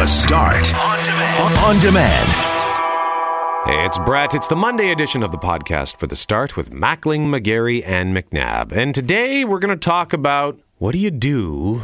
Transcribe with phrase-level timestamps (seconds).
[0.00, 1.58] The Start on demand.
[1.58, 2.28] On demand.
[3.66, 4.34] Hey, it's Brett.
[4.34, 8.72] It's the Monday edition of the podcast for the start with Mackling, McGarry, and McNabb.
[8.72, 11.82] And today we're going to talk about what do you do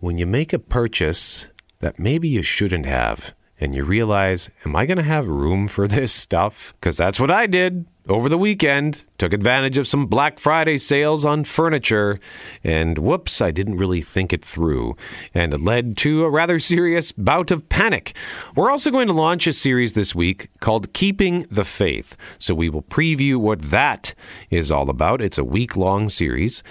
[0.00, 1.48] when you make a purchase
[1.78, 5.86] that maybe you shouldn't have and you realize, am I going to have room for
[5.86, 6.74] this stuff?
[6.80, 9.04] Because that's what I did over the weekend.
[9.18, 12.20] Took advantage of some Black Friday sales on furniture,
[12.62, 14.96] and whoops, I didn't really think it through.
[15.32, 18.14] And it led to a rather serious bout of panic.
[18.54, 22.16] We're also going to launch a series this week called Keeping the Faith.
[22.38, 24.14] So we will preview what that
[24.50, 25.22] is all about.
[25.22, 26.62] It's a week long series.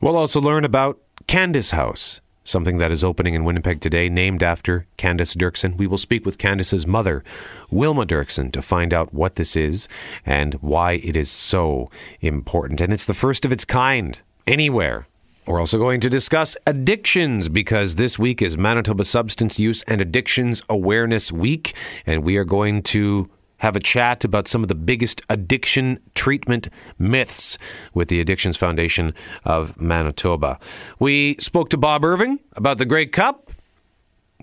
[0.00, 4.86] We'll also learn about Candace House something that is opening in Winnipeg today, named after
[4.96, 5.76] Candace Derksen.
[5.76, 7.22] We will speak with Candace's mother,
[7.70, 9.88] Wilma Derksen, to find out what this is
[10.26, 12.80] and why it is so important.
[12.80, 15.06] And it's the first of its kind anywhere.
[15.46, 20.62] We're also going to discuss addictions because this week is Manitoba Substance Use and Addictions
[20.68, 21.74] Awareness Week,
[22.06, 23.28] and we are going to
[23.62, 26.68] have a chat about some of the biggest addiction treatment
[26.98, 27.56] myths
[27.94, 30.58] with the Addictions Foundation of Manitoba.
[30.98, 33.52] We spoke to Bob Irving about the Grey Cup.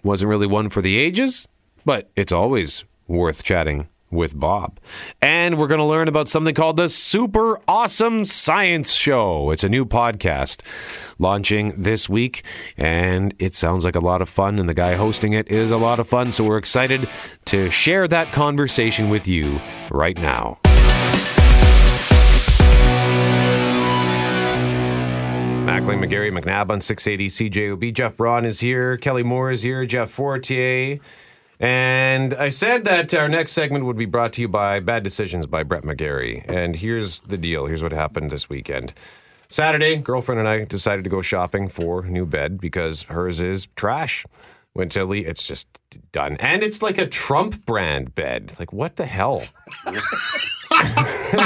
[0.03, 1.49] Wasn't really one for the ages,
[1.83, 4.79] but it's always worth chatting with Bob.
[5.21, 9.51] And we're going to learn about something called the Super Awesome Science Show.
[9.51, 10.61] It's a new podcast
[11.17, 12.43] launching this week,
[12.77, 15.77] and it sounds like a lot of fun, and the guy hosting it is a
[15.77, 16.31] lot of fun.
[16.31, 17.09] So we're excited
[17.45, 19.59] to share that conversation with you
[19.91, 20.59] right now.
[25.69, 27.93] Mackling, McGarry, McNabb on 680 CJOB.
[27.93, 28.97] Jeff Braun is here.
[28.97, 29.85] Kelly Moore is here.
[29.85, 30.99] Jeff Fortier.
[31.59, 35.45] And I said that our next segment would be brought to you by Bad Decisions
[35.45, 36.47] by Brett McGarry.
[36.49, 37.65] And here's the deal.
[37.65, 38.93] Here's what happened this weekend.
[39.49, 43.67] Saturday, girlfriend and I decided to go shopping for a new bed because hers is
[43.75, 44.25] trash.
[44.73, 45.67] Went to Lee, it's just
[46.11, 46.37] done.
[46.39, 48.53] And it's like a Trump brand bed.
[48.59, 49.43] Like, what the hell?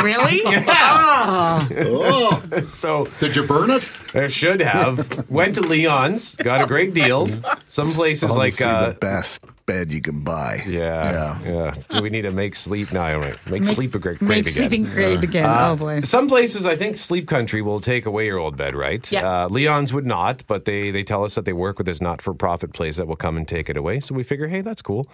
[0.04, 0.42] really?
[0.54, 1.68] Yeah.
[1.72, 3.88] Oh, So did you burn it?
[4.14, 5.28] I should have.
[5.30, 7.30] Went to Leon's, got a great deal.
[7.68, 10.64] Some places like uh, the best bed you can buy.
[10.68, 11.74] Yeah, yeah.
[11.90, 12.92] Do we need to make sleep?
[12.92, 13.48] No, I don't.
[13.48, 14.54] Make, sleep a great great Make again.
[14.54, 15.46] sleeping great again.
[15.46, 16.02] oh boy.
[16.02, 19.10] Some places, I think Sleep Country will take away your old bed, right?
[19.12, 19.44] Yeah.
[19.44, 22.22] Uh, Leon's would not, but they they tell us that they work with this not
[22.22, 24.00] for profit place that will come and take it away.
[24.00, 25.08] So we figure, hey, that's cool.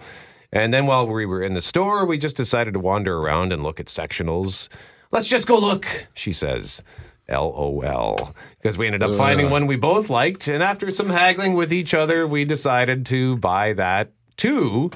[0.52, 3.62] And then while we were in the store, we just decided to wander around and
[3.62, 4.68] look at sectionals.
[5.12, 6.82] Let's just go look, she says.
[7.28, 8.34] LOL.
[8.60, 10.48] Because we ended up finding one we both liked.
[10.48, 14.90] And after some haggling with each other, we decided to buy that too.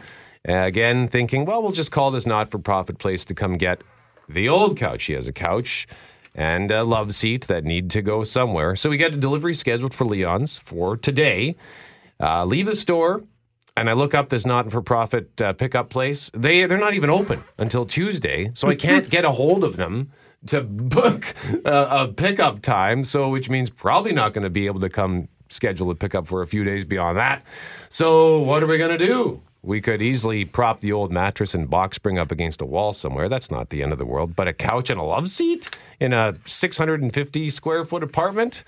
[0.49, 3.83] Uh, again, thinking, well, we'll just call this not for profit place to come get
[4.29, 5.05] the old couch.
[5.05, 5.87] He has a couch
[6.35, 8.75] and a love seat that need to go somewhere.
[8.75, 11.57] So we get a delivery scheduled for Leon's for today.
[12.21, 13.25] Uh, leave the store,
[13.77, 16.31] and I look up this not for profit uh, pickup place.
[16.35, 20.11] They they're not even open until Tuesday, so I can't get a hold of them
[20.47, 21.35] to book
[21.65, 23.05] uh, a pickup time.
[23.05, 26.43] So which means probably not going to be able to come schedule a pickup for
[26.43, 27.43] a few days beyond that.
[27.89, 29.43] So what are we going to do?
[29.63, 33.31] We could easily prop the old mattress and box spring up against a wall somewhere.
[33.31, 34.37] That's not the end of the world.
[34.37, 38.63] But a couch and a love seat in a 650 square foot apartment?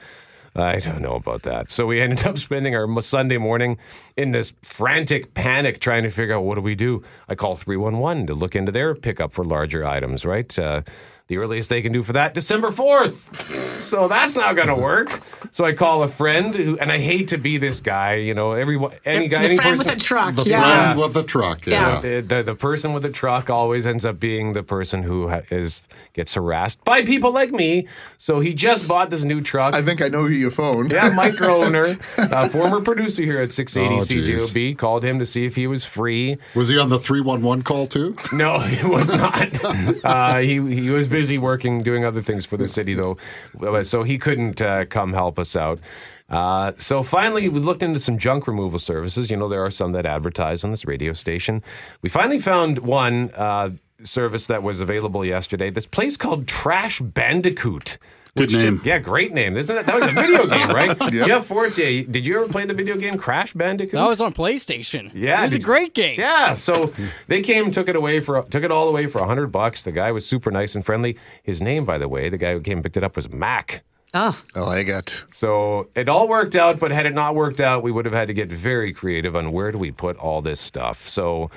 [0.58, 1.70] I don't know about that.
[1.70, 3.78] So we ended up spending our Sunday morning
[4.16, 7.02] in this frantic panic trying to figure out what do we do.
[7.28, 10.58] I call 311 to look into their pickup for larger items, right?
[10.58, 10.82] Uh,
[11.28, 13.80] the earliest they can do for that, December 4th.
[13.80, 15.20] So that's not going to work.
[15.52, 18.52] So I call a friend, who, and I hate to be this guy, you know,
[18.52, 19.92] everyone, any guy, the any friend person.
[19.92, 20.34] with a truck.
[20.34, 20.92] The yeah.
[20.92, 21.66] friend with the truck.
[21.66, 21.94] Yeah.
[21.94, 22.00] Yeah.
[22.00, 25.42] the, the, the person with the truck always ends up being the person who ha-
[25.50, 27.86] is gets harassed by people like me.
[28.18, 29.74] So he just bought this new truck.
[29.74, 30.92] I think I know who you phoned.
[30.92, 34.52] Yeah, Mike Owner, a former producer here at 680 Oh, geez.
[34.52, 36.38] CJOB, called him to see if he was free.
[36.54, 38.16] Was he on the 311 call too?
[38.32, 39.64] No, he was not.
[40.04, 43.16] uh, he he was busy working, doing other things for the city though,
[43.82, 45.78] so he couldn't uh, come help us out.
[46.28, 49.30] Uh, so finally, we looked into some junk removal services.
[49.30, 51.62] You know, there are some that advertise on this radio station.
[52.02, 53.70] We finally found one uh,
[54.02, 55.70] service that was available yesterday.
[55.70, 57.98] This place called Trash Bandicoot.
[58.36, 58.80] Good which- name.
[58.84, 59.56] Yeah, great name.
[59.56, 59.86] Isn't that?
[59.86, 61.26] That was a video game, right?
[61.26, 63.92] Jeff Fortier, did you ever play the video game Crash Bandicoot?
[63.92, 65.10] That was on PlayStation.
[65.14, 66.20] Yeah, it was a did you- great game.
[66.20, 66.92] Yeah, so
[67.28, 69.82] they came, took it away for, took it all away for a hundred bucks.
[69.82, 71.16] The guy was super nice and friendly.
[71.42, 73.82] His name, by the way, the guy who came and picked it up was Mac.
[74.14, 75.24] Oh, oh I like it.
[75.28, 78.28] So it all worked out, but had it not worked out, we would have had
[78.28, 81.08] to get very creative on where do we put all this stuff.
[81.08, 81.50] So,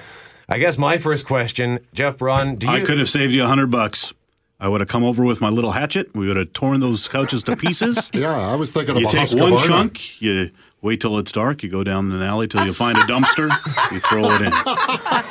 [0.50, 2.74] I guess my first question, Jeff Braun, do you?
[2.74, 4.14] I could have saved you a hundred bucks.
[4.60, 6.14] I would have come over with my little hatchet.
[6.14, 8.12] We would have torn those couches to pieces.
[8.20, 10.50] Yeah, I was thinking of you a take one chunk, you
[10.82, 11.62] Wait till it's dark.
[11.62, 13.50] You go down an alley till you find a dumpster.
[13.92, 14.52] You throw it in.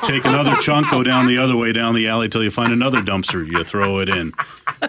[0.08, 0.90] Take another chunk.
[0.90, 3.46] Go down the other way down the alley till you find another dumpster.
[3.46, 4.32] You throw it in.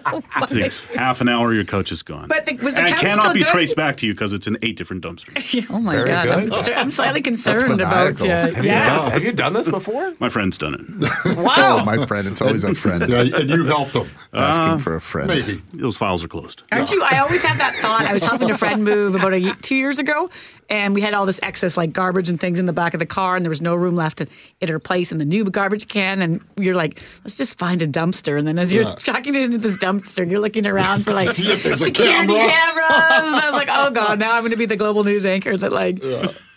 [0.06, 1.54] Oh it takes half an hour.
[1.54, 2.28] Your couch is gone.
[2.28, 3.48] But the- was the and it cannot still be good?
[3.48, 5.68] traced back to you because it's in eight different dumpsters.
[5.72, 6.54] Oh my Very god, good.
[6.72, 8.26] I'm, I'm slightly concerned about maniacal.
[8.26, 8.32] you.
[8.32, 8.96] Have, you Yeah.
[8.98, 10.14] done, have you done this before?
[10.20, 11.38] My friend's done it.
[11.38, 11.56] Wow.
[11.80, 12.28] Oh, my friend.
[12.28, 14.10] It's always a friend Yeah, and you helped them.
[14.34, 15.28] asking uh, for a friend.
[15.28, 15.62] Maybe.
[15.74, 16.64] Those files are closed.
[16.72, 17.02] Aren't you?
[17.04, 18.02] I always have that thought.
[18.02, 20.30] I was helping a friend move about a, two years ago,
[20.70, 23.06] and we had all this excess like garbage and things in the back of the
[23.06, 26.22] car, and there was no room left at her place in the new garbage can.
[26.22, 28.38] And you're like, let's just find a dumpster.
[28.38, 28.96] And then as you're Yeah.
[28.96, 32.34] chucking it into this dumpster, you're looking around for like See if there's a security
[32.34, 32.36] camera.
[32.36, 33.32] cameras.
[33.32, 35.56] And I was like, oh god, now I'm going to be the global news anchor
[35.58, 36.00] that like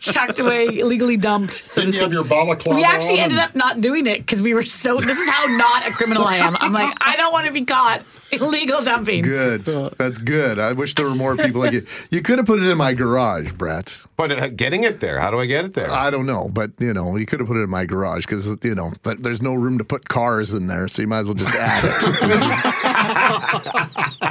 [0.00, 1.54] chucked away, illegally dumped.
[1.68, 4.42] So Didn't to you have your balaclava We actually ended up not doing it because
[4.42, 4.98] we were so.
[4.98, 6.56] This is how not a criminal I am.
[6.60, 8.02] I'm like, I don't want to be caught
[8.40, 9.23] illegal dumping.
[9.23, 9.64] Good.
[9.64, 10.58] That's good.
[10.58, 11.87] I wish there were more people like you.
[12.11, 13.99] You could have put it in my garage, Brett.
[14.17, 15.90] But uh, getting it there, how do I get it there?
[15.90, 18.46] I don't know, but you know, you could have put it in my garage because
[18.62, 21.34] you know, there's no room to put cars in there, so you might as well
[21.34, 24.12] just add it.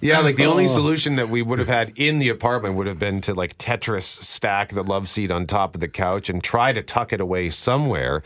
[0.00, 0.50] Yeah, like the Oh.
[0.52, 3.58] only solution that we would have had in the apartment would have been to like
[3.58, 7.20] Tetris stack the love seat on top of the couch and try to tuck it
[7.20, 8.22] away somewhere,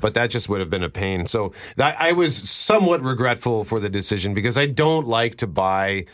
[0.00, 1.26] but that just would have been a pain.
[1.26, 6.04] So that, I was somewhat regretful for the decision because I don't like to buy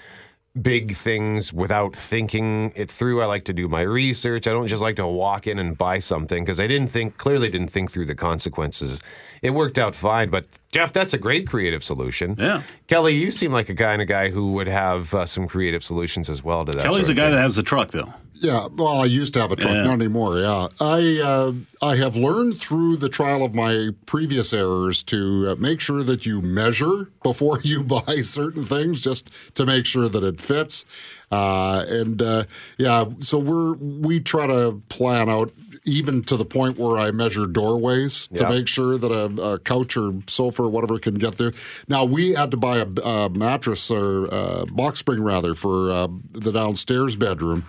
[0.61, 3.23] big things without thinking it through.
[3.23, 4.47] I like to do my research.
[4.47, 7.49] I don't just like to walk in and buy something because I didn't think clearly
[7.49, 9.01] didn't think through the consequences.
[9.43, 12.37] It worked out fine, but Jeff, that's a great creative solution.
[12.39, 12.63] Yeah.
[12.89, 16.29] Kelly, you seem like a kind of guy who would have uh, some creative solutions
[16.29, 16.83] as well to that.
[16.83, 17.37] Kelly's sort of guy thing.
[17.37, 18.13] that has the truck, though.
[18.41, 19.85] Yeah, well, I used to have a truck, Yeah.
[19.85, 20.39] not anymore.
[20.41, 21.53] Yeah, I uh,
[21.83, 26.25] I have learned through the trial of my previous errors to uh, make sure that
[26.25, 30.87] you measure before you buy certain things, just to make sure that it fits.
[31.31, 32.45] Uh, and uh,
[32.79, 35.53] yeah, so we're we try to plan out
[35.85, 39.97] even to the point where I measure doorways to make sure that a, a couch
[39.97, 41.53] or sofa or whatever can get there.
[41.89, 46.09] Now we had to buy a, a mattress or a box spring rather for uh,
[46.33, 47.65] the downstairs bedroom.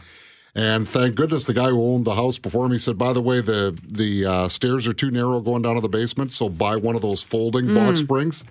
[0.53, 3.39] And thank goodness the guy who owned the house before me said, by the way,
[3.41, 6.95] the the uh, stairs are too narrow going down to the basement, so buy one
[6.95, 8.43] of those folding box springs.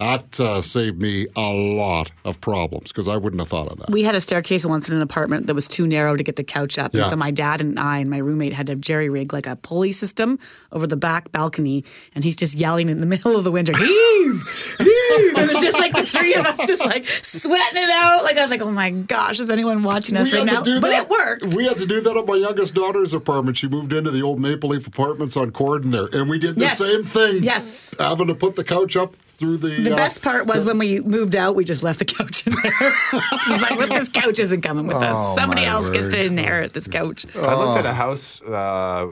[0.00, 3.90] That uh, saved me a lot of problems because I wouldn't have thought of that.
[3.90, 6.44] We had a staircase once in an apartment that was too narrow to get the
[6.44, 6.94] couch up.
[6.94, 7.02] Yeah.
[7.02, 9.56] And so my dad and I and my roommate had to jerry rig like a
[9.56, 10.38] pulley system
[10.70, 11.84] over the back balcony.
[12.14, 14.97] And he's just yelling in the middle of the winter, heave, heave.
[15.10, 18.24] And there's just like the three of us just like sweating it out.
[18.24, 20.62] Like I was like, oh my gosh, is anyone watching us We right now?
[20.62, 21.02] But that.
[21.04, 21.54] it worked.
[21.54, 23.56] We had to do that at my youngest daughter's apartment.
[23.56, 26.62] She moved into the old Maple Leaf apartments on Corydon there, and we did the
[26.62, 26.78] Yes.
[26.78, 27.42] same thing.
[27.42, 27.94] Yes.
[27.98, 29.68] having to put the couch up through the.
[29.68, 32.52] The uh, best part was when we moved out, we just left the couch in
[32.62, 32.72] there.
[33.12, 35.36] it's like, well, this couch isn't coming with us.
[35.38, 36.26] Somebody my else gets to word.
[36.26, 37.24] inherit this couch.
[37.36, 37.78] I looked Oh.
[37.78, 39.06] at a house uh,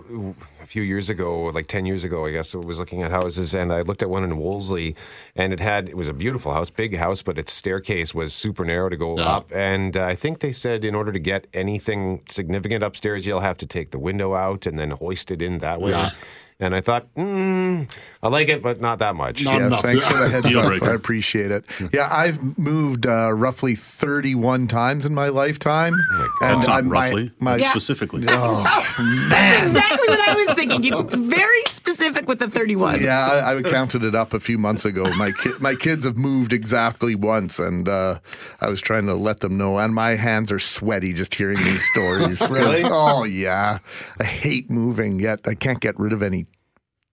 [0.62, 2.54] a few years ago, like 10 years ago, I guess.
[2.54, 4.96] I was looking at houses and I looked at one in Wolseley
[5.36, 8.64] and it had, it was a beautiful house, big house, but its staircase was super
[8.64, 9.24] narrow to go Yeah.
[9.36, 9.52] up.
[9.54, 13.58] And uh, I think they said in order to get anything significant upstairs, you'll have
[13.58, 15.92] to take the window out and then hoist it in that way.
[15.92, 16.10] Yeah.
[16.58, 17.86] And I thought, mm,
[18.22, 19.44] I like it, but not that much.
[19.44, 19.82] Not yeah, enough.
[19.82, 20.64] thanks for the heads up.
[20.66, 20.90] breaker.
[20.90, 21.66] I appreciate it.
[21.92, 25.92] Yeah, I've moved uh, roughly 31 times in my lifetime.
[25.92, 27.70] and That's not I'm- my- roughly, my, Yeah.
[27.72, 28.24] specifically.
[28.26, 30.82] That's exactly what I was thinking.
[30.82, 33.02] You very specific with the 31.
[33.02, 35.04] Yeah, I, I counted it up a few months ago.
[35.16, 38.18] My ki- my kids have moved exactly once, and uh,
[38.62, 39.78] I was trying to let them know.
[39.78, 42.38] And my hands are sweaty just hearing these stories.
[42.38, 42.82] 'Cause- Really?
[42.84, 43.78] Oh yeah,
[44.18, 45.20] I hate moving.
[45.20, 46.45] Yet I can't get rid of any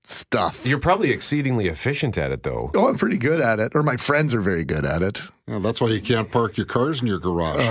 [0.04, 0.66] stuff.
[0.66, 2.72] You're probably exceedingly efficient at it, though.
[2.76, 5.22] Oh, I'm pretty good at it, or my friends are very good at it.
[5.48, 7.66] Yeah, that's why you can't park your cars in your garage.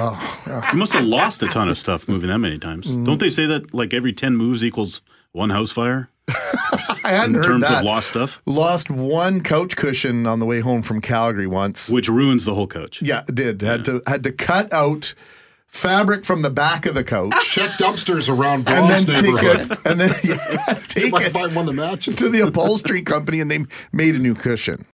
[0.72, 2.86] You must have lost a ton of stuff moving that many times.
[2.86, 3.06] Mm.
[3.06, 5.00] Don't they say that like every 10 moves equals
[5.32, 7.78] one house fire I hadn't in heard terms that.
[7.80, 8.40] of lost stuff?
[8.46, 11.88] Lost one couch cushion on the way home from Calgary once.
[11.88, 13.02] Which ruins the whole couch.
[13.02, 13.62] Yeah, it did.
[13.62, 15.14] Had to had to cut out
[15.72, 17.34] fabric from the back of the couch.
[17.50, 21.66] Check dumpsters around And Bronx then take it, and then yeah, take it find one
[21.66, 22.18] that matches.
[22.18, 24.86] to the upholstery company, and they made a new cushion.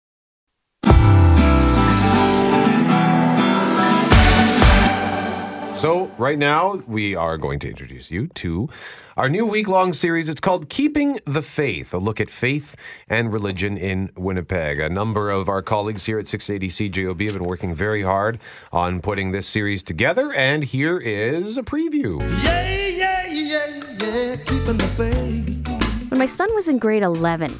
[5.78, 8.68] So, right now, we are going to introduce you to
[9.16, 10.28] our new week long series.
[10.28, 12.74] It's called Keeping the Faith, a look at faith
[13.08, 14.80] and religion in Winnipeg.
[14.80, 18.40] A number of our colleagues here at 680 CJOB have been working very hard
[18.72, 22.20] on putting this series together, and here is a preview.
[22.42, 26.10] Yeah, yeah, yeah, yeah, keeping the faith.
[26.10, 27.56] When my son was in grade 11,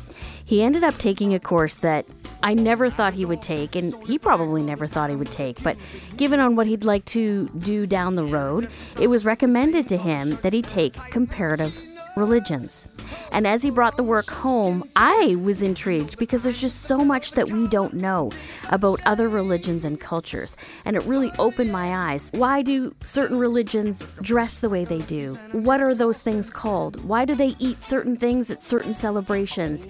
[0.49, 2.07] he ended up taking a course that
[2.43, 5.63] I never thought he would take, and he probably never thought he would take.
[5.63, 5.77] But
[6.17, 10.39] given on what he'd like to do down the road, it was recommended to him
[10.41, 11.77] that he take comparative
[12.17, 12.89] religions.
[13.33, 17.33] And as he brought the work home, I was intrigued because there's just so much
[17.33, 18.31] that we don't know
[18.71, 20.57] about other religions and cultures.
[20.85, 22.31] And it really opened my eyes.
[22.35, 25.35] Why do certain religions dress the way they do?
[25.53, 27.05] What are those things called?
[27.05, 29.87] Why do they eat certain things at certain celebrations?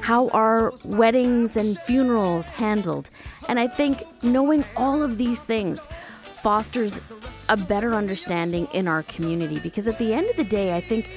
[0.00, 3.10] How are weddings and funerals handled?
[3.48, 5.86] And I think knowing all of these things
[6.34, 7.00] fosters
[7.48, 11.08] a better understanding in our community because at the end of the day, I think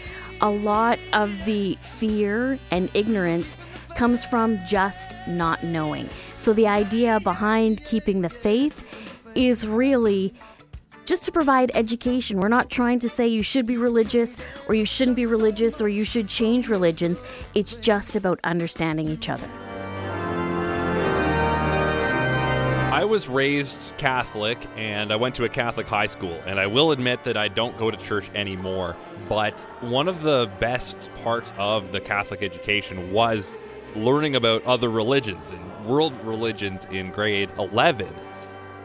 [0.42, 3.58] a lot of the fear and ignorance
[3.96, 6.10] comes from just not knowing.
[6.36, 8.86] So the idea behind keeping the faith
[9.36, 10.34] is really
[11.06, 12.40] just to provide education.
[12.40, 15.90] We're not trying to say you should be religious or you shouldn't be religious or
[15.90, 17.22] you should change religions.
[17.54, 19.50] It's just about understanding each other.
[22.94, 26.92] I was raised Catholic and I went to a Catholic high school, and I will
[26.92, 28.96] admit that I don't go to church anymore.
[29.28, 33.62] But one of the best parts of the Catholic education was
[33.96, 38.08] learning about other religions and world religions in grade 11.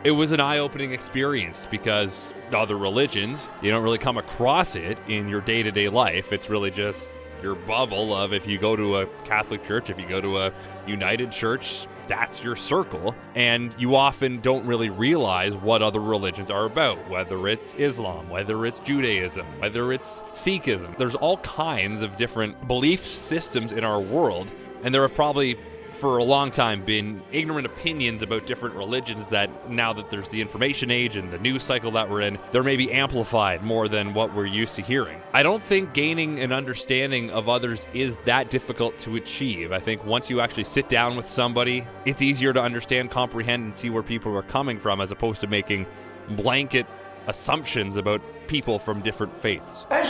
[0.04, 4.96] It was an eye opening experience because other religions, you don't really come across it
[5.08, 6.32] in your day to day life.
[6.32, 7.10] It's really just
[7.42, 10.52] your bubble of if you go to a Catholic church, if you go to a
[10.86, 13.12] United church, that's your circle.
[13.34, 18.66] And you often don't really realize what other religions are about, whether it's Islam, whether
[18.66, 20.96] it's Judaism, whether it's Sikhism.
[20.96, 24.52] There's all kinds of different belief systems in our world.
[24.84, 25.58] And there have probably
[25.98, 30.40] for a long time been ignorant opinions about different religions that now that there's the
[30.40, 34.32] information age and the news cycle that we're in, they're maybe amplified more than what
[34.32, 35.20] we're used to hearing.
[35.32, 39.72] I don't think gaining an understanding of others is that difficult to achieve.
[39.72, 43.74] I think once you actually sit down with somebody, it's easier to understand, comprehend, and
[43.74, 45.84] see where people are coming from as opposed to making
[46.30, 46.86] blanket
[47.26, 49.84] assumptions about people from different faiths.
[49.90, 50.00] I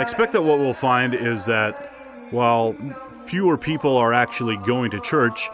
[0.00, 1.90] expect that what we'll find is that
[2.30, 2.74] while
[3.30, 5.48] fewer people are actually going to church,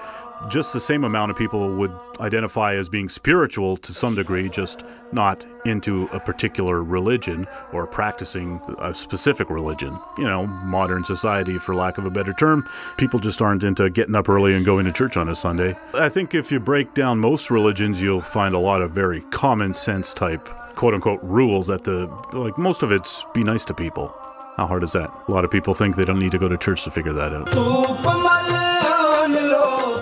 [0.49, 4.83] just the same amount of people would identify as being spiritual to some degree, just
[5.12, 9.95] not into a particular religion or practicing a specific religion.
[10.16, 12.66] You know, modern society, for lack of a better term,
[12.97, 15.76] people just aren't into getting up early and going to church on a Sunday.
[15.92, 19.75] I think if you break down most religions, you'll find a lot of very common
[19.75, 24.14] sense type quote unquote rules that the like most of it's be nice to people.
[24.57, 25.11] How hard is that?
[25.29, 27.35] A lot of people think they don't need to go to church to figure that
[27.35, 27.47] out.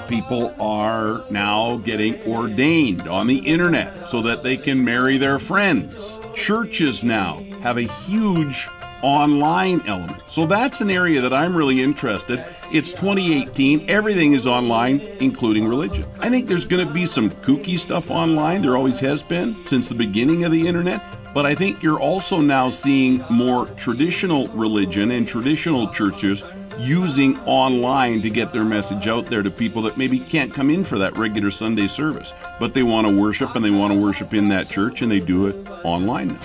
[0.09, 5.97] People are now getting ordained on the internet so that they can marry their friends.
[6.37, 8.69] Churches now have a huge
[9.03, 10.23] online element.
[10.31, 12.45] So that's an area that I'm really interested.
[12.71, 16.07] It's 2018, everything is online including religion.
[16.21, 18.63] I think there's going to be some kooky stuff online.
[18.63, 21.03] There always has been since the beginning of the internet.
[21.35, 26.45] But I think you're also now seeing more traditional religion and traditional churches
[26.79, 30.85] using online to get their message out there to people that maybe can't come in
[30.85, 34.33] for that regular Sunday service, but they want to worship and they want to worship
[34.33, 36.39] in that church and they do it online.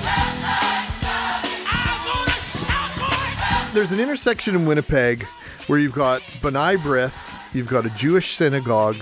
[3.74, 5.24] There's an intersection in Winnipeg
[5.68, 7.14] where you've got B'nai B'rith,
[7.54, 8.98] you've got a Jewish synagogue,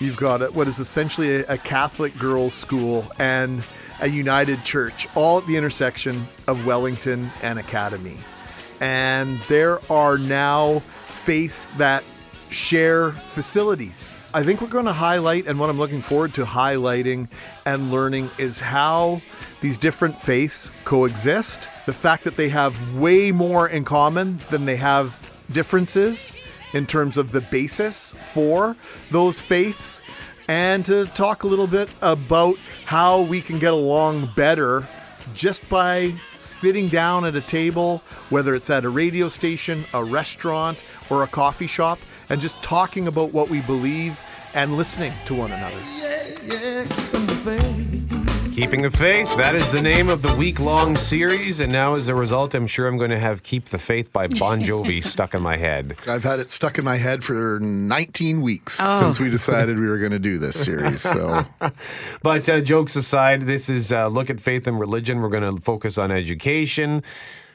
[0.00, 3.64] you've got what is essentially a, a Catholic girls' school, and
[4.00, 8.16] a United Church, all at the intersection of Wellington and Academy.
[8.80, 12.02] And there are now faiths that
[12.50, 14.16] share facilities.
[14.32, 17.28] I think we're going to highlight, and what I'm looking forward to highlighting
[17.66, 19.22] and learning is how
[19.60, 21.68] these different faiths coexist.
[21.86, 26.34] The fact that they have way more in common than they have differences
[26.72, 28.76] in terms of the basis for
[29.10, 30.00] those faiths,
[30.50, 34.84] and to talk a little bit about how we can get along better
[35.32, 40.82] just by sitting down at a table, whether it's at a radio station, a restaurant,
[41.08, 44.18] or a coffee shop, and just talking about what we believe
[44.52, 47.19] and listening to one another.
[48.60, 51.60] Keeping the Faith, that is the name of the week long series.
[51.60, 54.26] And now, as a result, I'm sure I'm going to have Keep the Faith by
[54.26, 55.96] Bon Jovi stuck in my head.
[56.06, 59.00] I've had it stuck in my head for 19 weeks Oh.
[59.00, 61.00] since we decided we were going to do this series.
[61.00, 61.42] So
[62.22, 65.22] But uh, jokes aside, this is uh, Look at Faith and Religion.
[65.22, 67.02] We're going to focus on education,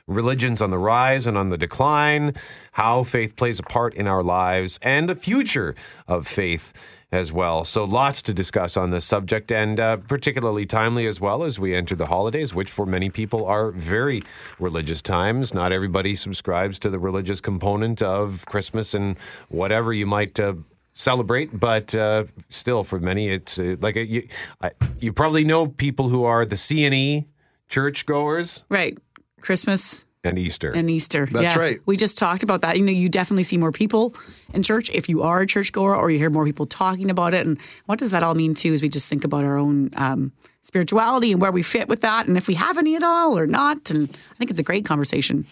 [0.07, 2.33] religions on the rise and on the decline,
[2.71, 5.75] how faith plays a part in our lives, and the future
[6.07, 6.73] of faith
[7.11, 7.65] as well.
[7.65, 11.73] So lots to discuss on this subject, and uh, particularly timely as well as we
[11.73, 14.23] enter the holidays, which for many people are very
[14.59, 15.53] religious times.
[15.53, 19.17] Not everybody subscribes to the religious component of Christmas and
[19.49, 20.39] whatever you might.
[20.39, 20.55] Uh,
[20.97, 24.25] celebrate, but uh, still, for many, it's uh, like a, you.
[24.61, 27.27] I, you probably know people who are the C and E
[27.67, 28.97] churchgoers Right.
[29.41, 30.71] Christmas and Easter.
[30.71, 31.27] and Easter.
[31.31, 31.59] That's Yeah.
[31.59, 31.79] right.
[31.85, 32.77] We just talked about that.
[32.77, 34.15] You know, you definitely see more people
[34.53, 37.45] in church if you are a churchgoer, or you hear more people talking about it.
[37.45, 38.73] And what does that all mean too?
[38.73, 40.31] As we just think about our own um,
[40.63, 43.47] spirituality and where we fit with that, and if we have any at all or
[43.47, 43.89] not.
[43.91, 45.45] And I think it's a great conversation.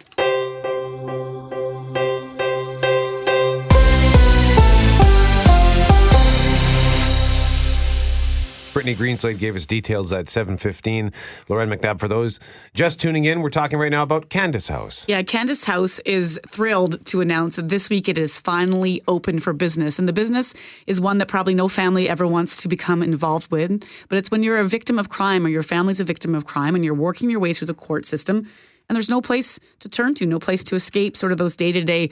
[8.74, 11.14] Brittany Greenslade gave us details at 7.15.
[11.48, 12.40] Lauren McNabb, for those
[12.74, 15.06] just tuning in, we're talking right now about Candace House.
[15.08, 19.54] Yeah, Candace House is thrilled to announce that this week it is finally open for
[19.54, 20.00] business.
[20.00, 20.56] And the business
[20.88, 23.84] is one that probably no family ever wants to become involved with.
[24.10, 26.74] But it's when you're a victim of crime or your family's a victim of crime
[26.74, 28.48] and you're working your way through the court system.
[28.90, 31.72] And there's no place to turn to, no place to escape sort of those day
[31.72, 32.10] to day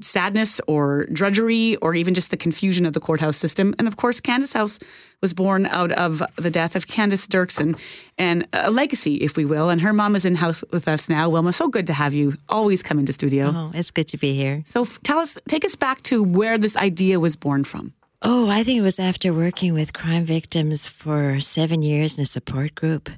[0.00, 3.74] sadness or drudgery or even just the confusion of the courthouse system.
[3.78, 4.78] And of course, Candace House
[5.20, 7.78] was born out of the death of Candace Derksen
[8.16, 9.68] and a legacy, if we will.
[9.68, 11.28] And her mom is in house with us now.
[11.28, 13.52] Wilma, so good to have you always come into studio.
[13.54, 14.62] Oh, it's good to be here.
[14.66, 17.92] So tell us, take us back to where this idea was born from.
[18.22, 22.26] Oh, I think it was after working with crime victims for seven years in a
[22.26, 23.10] support group.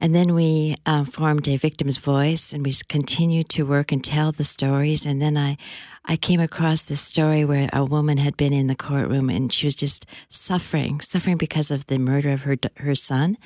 [0.00, 4.30] And then we uh, formed a victim's voice and we continued to work and tell
[4.30, 5.06] the stories.
[5.06, 5.56] And then I,
[6.04, 9.66] I came across this story where a woman had been in the courtroom and she
[9.66, 13.38] was just suffering, suffering because of the murder of her, her son.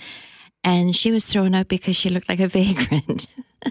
[0.65, 3.27] And she was thrown out because she looked like a vagrant.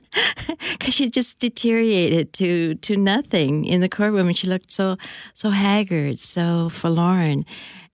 [0.78, 4.98] Because she just deteriorated to, to nothing in the courtroom, and she looked so
[5.34, 7.46] so haggard, so forlorn,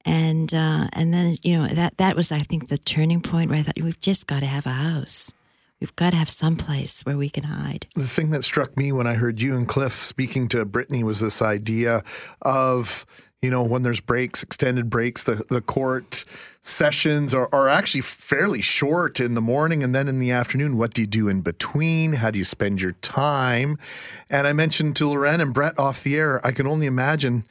[0.06, 3.60] and uh, and then you know that that was I think the turning point where
[3.60, 5.34] I thought we've just got to have a house,
[5.82, 7.88] we've got to have some place where we can hide.
[7.96, 11.20] The thing that struck me when I heard you and Cliff speaking to Brittany was
[11.20, 12.04] this idea
[12.44, 13.06] of,
[13.42, 16.24] you know, when there's breaks, extended breaks, the, the court
[16.62, 20.78] sessions are, are actually fairly short in the morning and then in the afternoon.
[20.78, 22.14] What do you do in between?
[22.14, 23.78] How do you spend your time?
[24.30, 27.46] And I mentioned to Lauren and Brett off the air, I can only imagine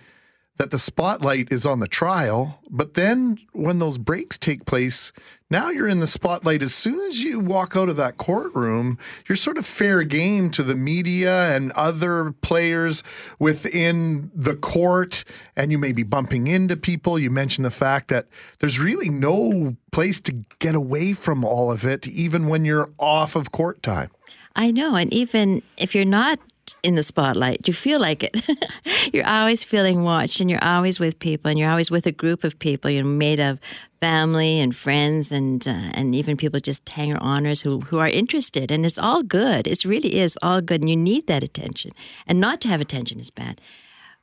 [0.57, 5.13] that the spotlight is on the trial, but then when those breaks take place,
[5.51, 6.63] now you're in the spotlight.
[6.63, 10.63] As soon as you walk out of that courtroom, you're sort of fair game to
[10.63, 13.03] the media and other players
[13.39, 15.25] within the court,
[15.57, 17.19] and you may be bumping into people.
[17.19, 18.27] You mentioned the fact that
[18.61, 23.37] there's really no place to get away from all of it, even when you're off
[23.37, 24.11] of court time.
[24.57, 26.39] I know, and even if you're not
[26.83, 28.49] in the spotlight, you feel like it.
[29.13, 32.45] you're always feeling watched, and you're always with people, and you're always with a group
[32.45, 32.91] of people.
[32.91, 33.59] You're made of
[34.01, 38.71] family and friends, and uh, and even people just hanger honors who who are interested,
[38.71, 39.67] and it's all good.
[39.67, 41.93] It really is all good, and you need that attention.
[42.27, 43.61] And not to have attention is bad.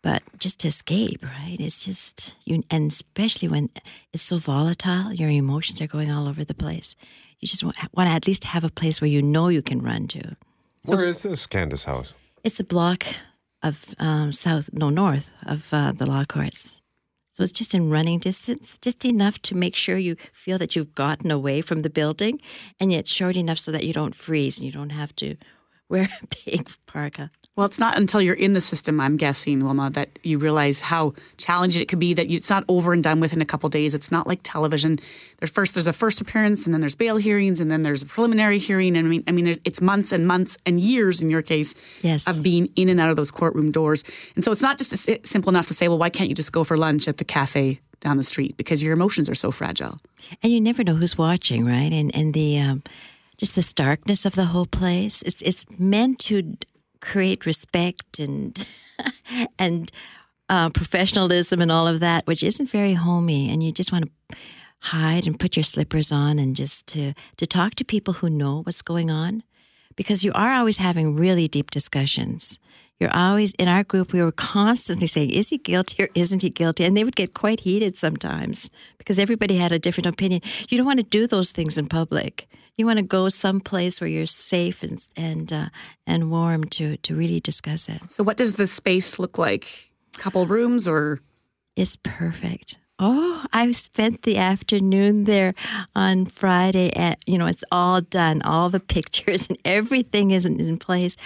[0.04, 1.58] But just to escape, right?
[1.60, 3.70] It's just you, and especially when
[4.14, 6.96] it's so volatile, your emotions are going all over the place.
[7.40, 9.80] You just want, want to at least have a place where you know you can
[9.82, 10.36] run to.
[10.86, 12.14] Where is this Candace House?
[12.44, 13.06] It's a block
[13.62, 16.82] of um, south, no, north of uh, the law courts.
[17.30, 20.96] So it's just in running distance, just enough to make sure you feel that you've
[20.96, 22.42] gotten away from the building,
[22.80, 25.38] and yet short enough so that you don't freeze and you don't have to
[25.88, 27.32] wear a big parka.
[27.62, 31.14] Well, it's not until you're in the system, I'm guessing, Wilma, that you realize how
[31.38, 32.16] challenging it could be.
[32.16, 33.94] That you, it's not over and done with in a couple days.
[33.94, 34.98] It's not like television.
[35.38, 38.08] There's first there's a first appearance, and then there's bail hearings, and then there's a
[38.08, 38.98] preliminary hearing.
[38.98, 42.28] And I mean, I mean, it's months and months and years in your case Yes.
[42.28, 44.04] of being in and out of those courtroom doors.
[44.36, 44.98] And so it's not just
[45.28, 47.80] simple enough to say, well, why can't you just go for lunch at the cafe
[48.00, 50.00] down the street because your emotions are so fragile.
[50.42, 51.94] And you never know who's watching, right?
[51.94, 52.82] And and the um,
[53.38, 55.22] just the starkness of the whole place.
[55.22, 56.58] It's it's meant to
[57.02, 58.66] create respect and
[59.60, 59.92] and
[60.50, 63.52] uh, professionalism and all of that, which isn't very homey.
[63.52, 64.38] And you just want to
[64.80, 68.62] hide and put your slippers on and just to to talk to people who know
[68.64, 69.44] what's going on,
[69.96, 72.60] because you are always having really deep discussions.
[73.00, 74.14] You're always in our group.
[74.14, 77.34] We were constantly saying, "Is he guilty or isn't he guilty?" And they would get
[77.34, 80.42] quite heated sometimes because everybody had a different opinion.
[80.70, 82.48] You don't want to do those things in public.
[82.82, 85.70] You want to go someplace where you're safe and and uh,
[86.08, 88.02] and warm to to really discuss it.
[88.10, 89.92] So, what does the space look like?
[90.18, 91.20] Couple rooms or?
[91.76, 92.80] It's perfect.
[92.98, 95.54] Oh, I spent the afternoon there
[95.96, 96.92] on Friday.
[96.96, 98.42] At you know, it's all done.
[98.42, 101.18] All the pictures and everything is in, in place.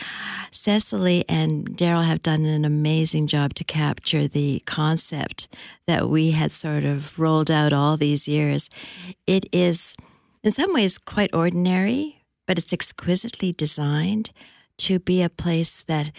[0.52, 5.48] Cecily and Daryl have done an amazing job to capture the concept
[5.88, 8.70] that we had sort of rolled out all these years.
[9.26, 9.96] It is,
[10.45, 14.29] in some ways, quite ordinary, but it's exquisitely designed
[14.77, 16.12] to be a place that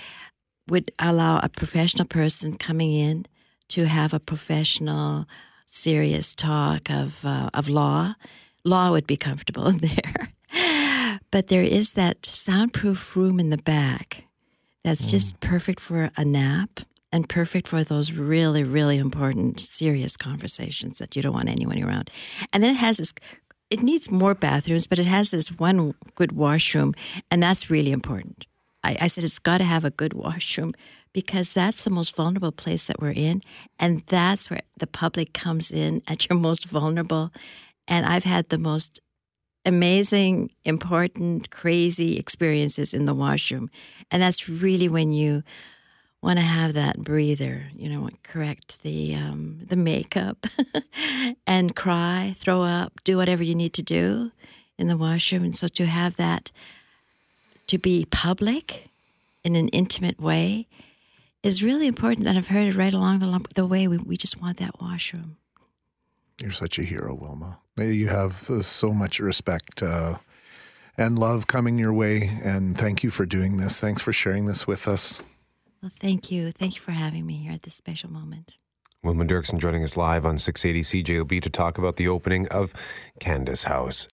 [0.68, 3.26] would allow a professional person coming in
[3.68, 5.26] to have a professional,
[5.66, 8.14] serious talk of uh, of law.
[8.64, 10.28] Law would be comfortable there,
[11.30, 14.24] but there is that soundproof room in the back
[14.82, 16.80] that's just perfect for a nap
[17.12, 22.10] and perfect for those really, really important, serious conversations that you don't want anyone around.
[22.52, 23.12] And then it has this.
[23.70, 26.94] It needs more bathrooms, but it has this one good washroom,
[27.30, 28.46] and that's really important.
[28.84, 30.72] I, I said it's got to have a good washroom
[31.12, 33.40] because that's the most vulnerable place that we're in.
[33.78, 37.32] And that's where the public comes in at your most vulnerable.
[37.88, 39.00] And I've had the most
[39.64, 43.70] amazing, important, crazy experiences in the washroom.
[44.10, 45.42] And that's really when you
[46.22, 50.46] want to have that breather, you know, correct the um, the makeup
[51.46, 54.32] and cry, throw up, do whatever you need to do
[54.78, 55.44] in the washroom.
[55.44, 56.50] And so to have that
[57.68, 58.88] to be public
[59.44, 60.66] in an intimate way
[61.42, 62.26] is really important.
[62.26, 63.88] And I've heard it right along the, the way.
[63.88, 65.36] We, we just want that washroom.
[66.40, 67.58] You're such a hero, Wilma.
[67.78, 70.16] You have so much respect uh,
[70.98, 72.38] and love coming your way.
[72.42, 73.78] And thank you for doing this.
[73.78, 75.22] Thanks for sharing this with us.
[75.82, 76.52] Well, thank you.
[76.52, 78.58] Thank you for having me here at this special moment.
[79.02, 82.72] Wilma Derksen joining us live on 680 CJOB to talk about the opening of
[83.20, 84.08] Candace House.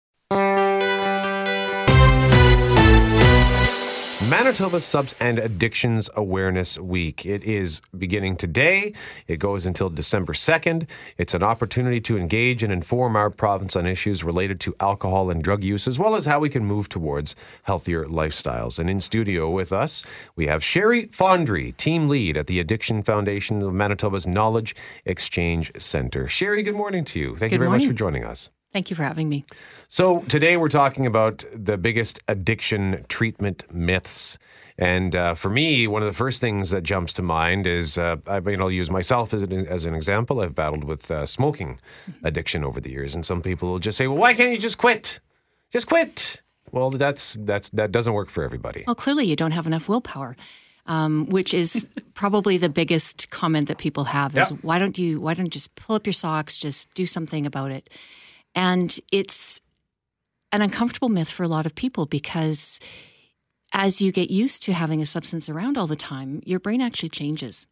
[4.34, 7.24] Manitoba Subs and Addictions Awareness Week.
[7.24, 8.94] It is beginning today.
[9.28, 10.88] It goes until December 2nd.
[11.20, 15.44] It's an opportunity to engage and inform our province on issues related to alcohol and
[15.44, 18.80] drug use, as well as how we can move towards healthier lifestyles.
[18.80, 20.02] And in studio with us,
[20.36, 26.28] we have Sherry Fondry, team lead at the Addiction Foundation of Manitoba's Knowledge Exchange Center.
[26.28, 27.36] Sherry, good morning to you.
[27.38, 28.50] Thank you Good very much for joining us.
[28.74, 29.46] Thank you for having me.
[29.88, 34.38] So today we're talking about the biggest addiction treatment myths.
[34.80, 38.16] And uh, for me, one of the first things that jumps to mind is, uh,
[38.26, 40.42] I mean, I'll use myself as an, as an example.
[40.42, 41.80] I've battled with uh, smoking
[42.24, 44.80] addiction over the years, and some people will just say, "Well, why can't you just
[44.80, 45.20] quit?
[45.72, 48.84] Just quit." Well, that's that's that doesn't work for everybody.
[48.88, 50.36] Well, clearly you don't have enough willpower,
[50.88, 54.58] um, which is probably the biggest comment that people have is Yeah.
[54.64, 57.70] why don't you why don't you just pull up your socks, just do something about
[57.70, 57.96] it?
[58.56, 59.62] And it's
[60.52, 62.80] an uncomfortable myth for a lot of people because
[63.74, 67.10] as you get used to having a substance around all the time, your brain actually
[67.10, 67.66] changes.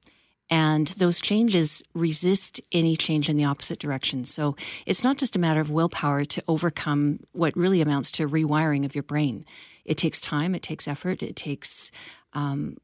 [0.49, 4.25] And those changes resist any change in the opposite direction.
[4.25, 8.83] So it's not just a matter of willpower to overcome what really amounts to rewiring
[8.83, 9.45] of your brain.
[9.85, 11.89] It takes time, it takes effort, it takes
[12.33, 12.77] um,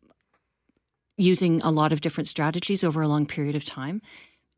[1.17, 4.01] using a lot of different strategies over a long period of time.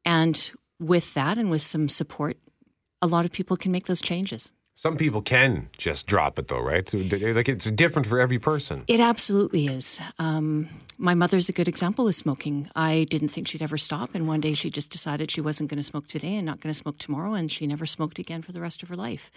[0.06, 2.38] And with that and with some support,
[3.02, 4.52] a lot of people can make those changes.
[4.76, 6.88] Some people can just drop it, though, right?
[6.94, 8.84] Like it's different for every person.
[8.88, 10.00] It absolutely is.
[10.20, 12.70] Um, my mother's a good example of smoking.
[12.78, 15.80] I didn't think she'd ever stop, and one day she just decided she wasn't going
[15.80, 18.54] to smoke today and not going to smoke tomorrow, and she never smoked again for
[18.54, 19.32] the rest of her life.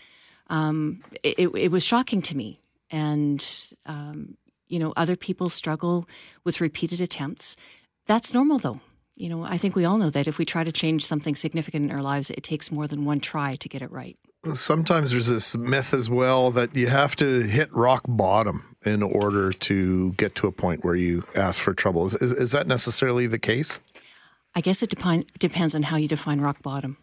[0.49, 3.45] Um, it, it- it was shocking to me, and
[3.87, 4.37] um,
[4.69, 6.09] you know, other people struggle
[6.45, 7.57] with repeated attempts.
[8.07, 8.81] That's normal, though.
[9.15, 11.91] You know, I think we all know that if we try to change something significant
[11.91, 14.17] in our lives, it takes more than one try to get it right.
[14.55, 19.53] Sometimes there's this myth as well that you have to hit rock bottom in order
[19.53, 22.07] to get to a point where you ask for trouble.
[22.07, 23.81] Is, is, is that necessarily the case?
[24.55, 26.97] I guess it depi- depends on how you define rock bottom.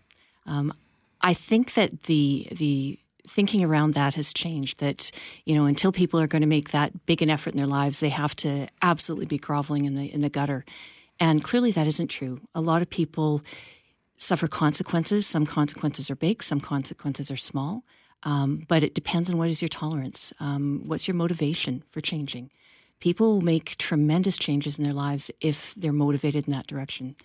[0.45, 0.73] Um,
[1.21, 4.79] I think that the the thinking around that has changed.
[4.79, 5.11] That
[5.45, 7.99] you know, until people are going to make that big an effort in their lives,
[7.99, 10.65] they have to absolutely be groveling in the in the gutter.
[11.19, 12.39] And clearly, that isn't true.
[12.55, 13.41] A lot of people
[14.17, 15.25] suffer consequences.
[15.25, 16.43] Some consequences are big.
[16.43, 17.83] Some consequences are small.
[18.23, 20.33] Um, but it depends on what is your tolerance.
[20.39, 22.51] Um, what's your motivation for changing?
[22.99, 27.15] People make tremendous changes in their lives if they're motivated in that direction.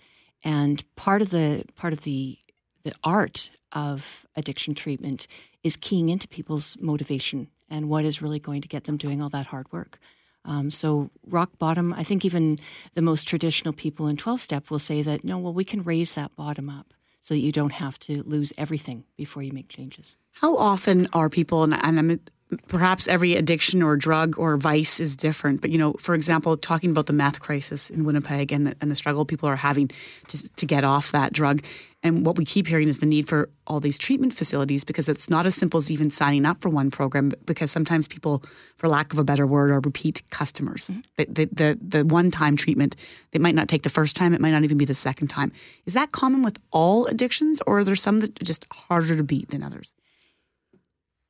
[0.43, 2.37] And part of the part of the
[2.83, 5.27] the art of addiction treatment
[5.63, 9.29] is keying into people's motivation and what is really going to get them doing all
[9.29, 9.97] that hard work.
[10.45, 12.57] Um, so rock bottom, I think even
[12.93, 16.13] the most traditional people in 12 step will say that no, well, we can raise
[16.13, 20.15] that bottom up so that you don't have to lose everything before you make changes.
[20.33, 22.19] How often are people, and and I'm
[22.67, 25.61] perhaps every addiction or drug or vice is different.
[25.61, 28.91] But you know, for example, talking about the meth crisis in Winnipeg and the, and
[28.91, 29.89] the struggle people are having
[30.27, 31.63] to, to get off that drug,
[32.03, 35.27] and what we keep hearing is the need for all these treatment facilities because it's
[35.27, 37.31] not as simple as even signing up for one program.
[37.45, 38.43] Because sometimes people,
[38.77, 40.87] for lack of a better word, are repeat customers.
[40.87, 40.99] Mm-hmm.
[41.17, 42.95] The the the, the one time treatment
[43.31, 44.33] they might not take the first time.
[44.33, 45.51] It might not even be the second time.
[45.85, 49.23] Is that common with all addictions, or are there some that are just harder to
[49.23, 49.95] beat than others?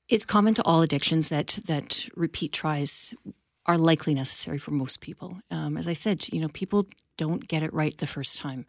[0.07, 3.13] It's common to all addictions that that repeat tries
[3.65, 5.39] are likely necessary for most people.
[5.49, 6.85] Um, as I said, you know, people
[7.17, 8.65] don't get it right the first time.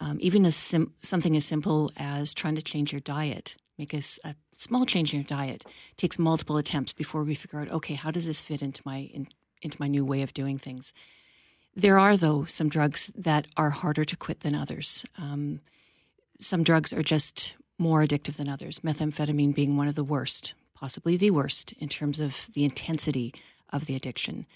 [0.00, 4.00] Um, even as sim- something as simple as trying to change your diet, make a,
[4.24, 5.64] a small change in your diet,
[5.96, 9.28] takes multiple attempts before we figure out, okay, how does this fit into my in,
[9.62, 10.92] into my new way of doing things?
[11.76, 15.04] There are, though, some drugs that are harder to quit than others.
[15.16, 15.60] Um,
[16.40, 21.16] some drugs are just more addictive than others, methamphetamine being one of the worst, possibly
[21.16, 23.34] the worst, in terms of the intensity
[23.70, 24.46] of the addiction.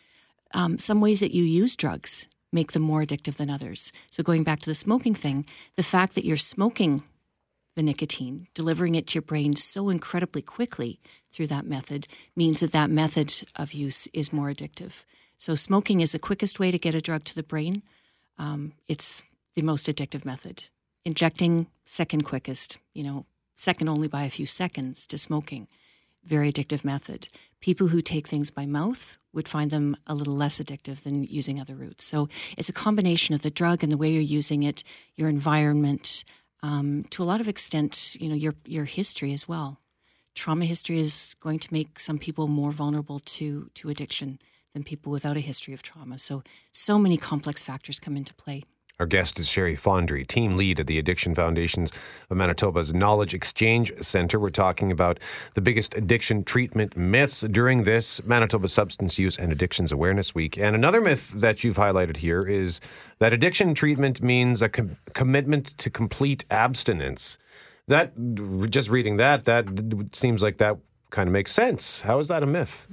[0.52, 3.92] Um, some ways that you use drugs make them more addictive than others.
[4.10, 5.44] So, going back to the smoking thing,
[5.76, 7.02] the fact that you're smoking
[7.76, 11.00] the nicotine, delivering it to your brain so incredibly quickly
[11.32, 12.06] through that method
[12.36, 15.04] means that that method of use is more addictive.
[15.36, 17.82] So, smoking is the quickest way to get a drug to the brain.
[18.38, 20.70] Um, it's the most addictive method.
[21.04, 25.68] Injecting, second quickest, you know, second only by a few seconds to smoking.
[26.24, 27.28] Very addictive method.
[27.60, 31.60] People who take things by mouth would find them a little less addictive than using
[31.60, 32.04] other routes.
[32.04, 34.84] So it's a combination of the drug and the way you're using it,
[35.16, 36.24] your environment,
[36.62, 39.80] um, to a lot of extent, you know, your your history as well.
[40.34, 44.38] Trauma history is going to make some people more vulnerable to to addiction
[44.72, 46.18] than people without a history of trauma.
[46.18, 48.62] So so many complex factors come into play.
[49.00, 51.90] Our guest is Sherry Fondry, team lead at the Addiction Foundations
[52.30, 54.38] of Manitoba's Knowledge Exchange Center.
[54.38, 55.18] We're talking about
[55.54, 60.56] the biggest addiction treatment myths during this Manitoba Substance Use and Addictions Awareness Week.
[60.56, 62.78] And another myth that you've highlighted here is
[63.18, 67.36] that addiction treatment means a com- commitment to complete abstinence.
[67.88, 68.12] That
[68.70, 69.66] just reading that, that
[70.12, 70.76] seems like that
[71.10, 72.02] kind of makes sense.
[72.02, 72.86] How is that a myth?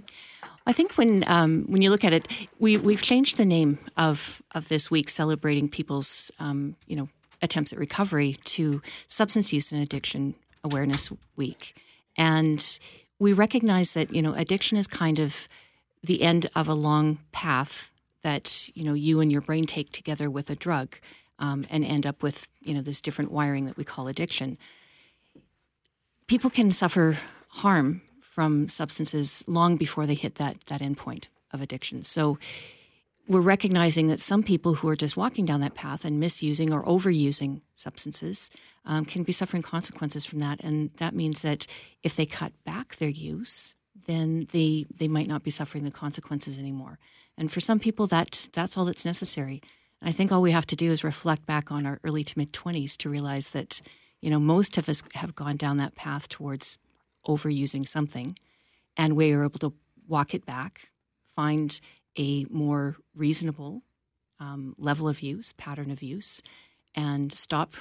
[0.65, 2.27] I think when um, when you look at it,
[2.59, 7.09] we we've changed the name of of this week, celebrating people's um, you know
[7.41, 11.75] attempts at recovery to Substance Use and Addiction Awareness Week,
[12.15, 12.79] and
[13.19, 15.47] we recognize that you know addiction is kind of
[16.03, 17.89] the end of a long path
[18.23, 20.95] that you know you and your brain take together with a drug,
[21.39, 24.59] um, and end up with you know this different wiring that we call addiction.
[26.27, 27.17] People can suffer
[27.49, 28.03] harm
[28.41, 32.01] from substances long before they hit that that endpoint of addiction.
[32.01, 32.39] So
[33.27, 36.81] we're recognizing that some people who are just walking down that path and misusing or
[36.85, 38.49] overusing substances
[38.83, 41.67] um, can be suffering consequences from that, and that means that
[42.01, 43.75] if they cut back their use,
[44.07, 46.97] then they they might not be suffering the consequences anymore.
[47.37, 49.61] And for some people, that that's all that's necessary.
[50.01, 52.39] And I think all we have to do is reflect back on our early to
[52.39, 53.81] mid twenties to realize that
[54.19, 56.79] you know most of us have gone down that path towards
[57.27, 58.37] overusing something,
[58.97, 59.73] and we are able to
[60.07, 60.91] walk it back,
[61.25, 61.79] find
[62.17, 63.83] a more reasonable
[64.39, 66.41] um, level of use, pattern of use,
[66.95, 67.75] and stop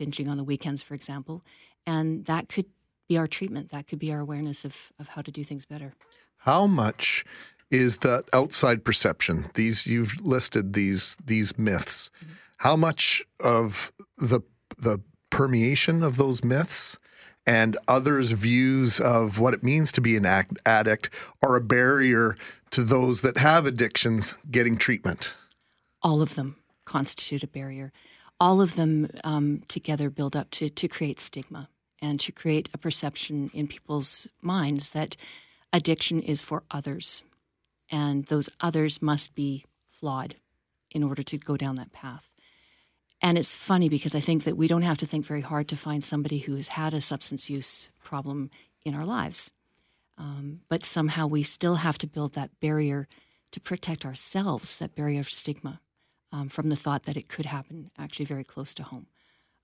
[0.00, 1.42] binging on the weekends, for example.
[1.86, 2.66] And that could
[3.08, 3.70] be our treatment.
[3.70, 5.94] That could be our awareness of, of how to do things better.
[6.38, 7.24] How much
[7.70, 9.50] is that outside perception?
[9.54, 12.10] These you've listed these these myths.
[12.58, 14.40] How much of the
[14.78, 16.98] the permeation of those myths
[17.46, 20.26] and others' views of what it means to be an
[20.66, 21.10] addict
[21.42, 22.36] are a barrier
[22.70, 25.34] to those that have addictions getting treatment?
[26.02, 27.92] All of them constitute a barrier.
[28.40, 31.68] All of them um, together build up to, to create stigma
[32.02, 35.16] and to create a perception in people's minds that
[35.72, 37.22] addiction is for others.
[37.90, 40.34] And those others must be flawed
[40.90, 42.30] in order to go down that path.
[43.22, 45.76] And it's funny because I think that we don't have to think very hard to
[45.76, 48.50] find somebody who has had a substance use problem
[48.84, 49.52] in our lives.
[50.18, 53.08] Um, but somehow we still have to build that barrier
[53.52, 55.80] to protect ourselves, that barrier of stigma
[56.32, 59.06] um, from the thought that it could happen actually very close to home.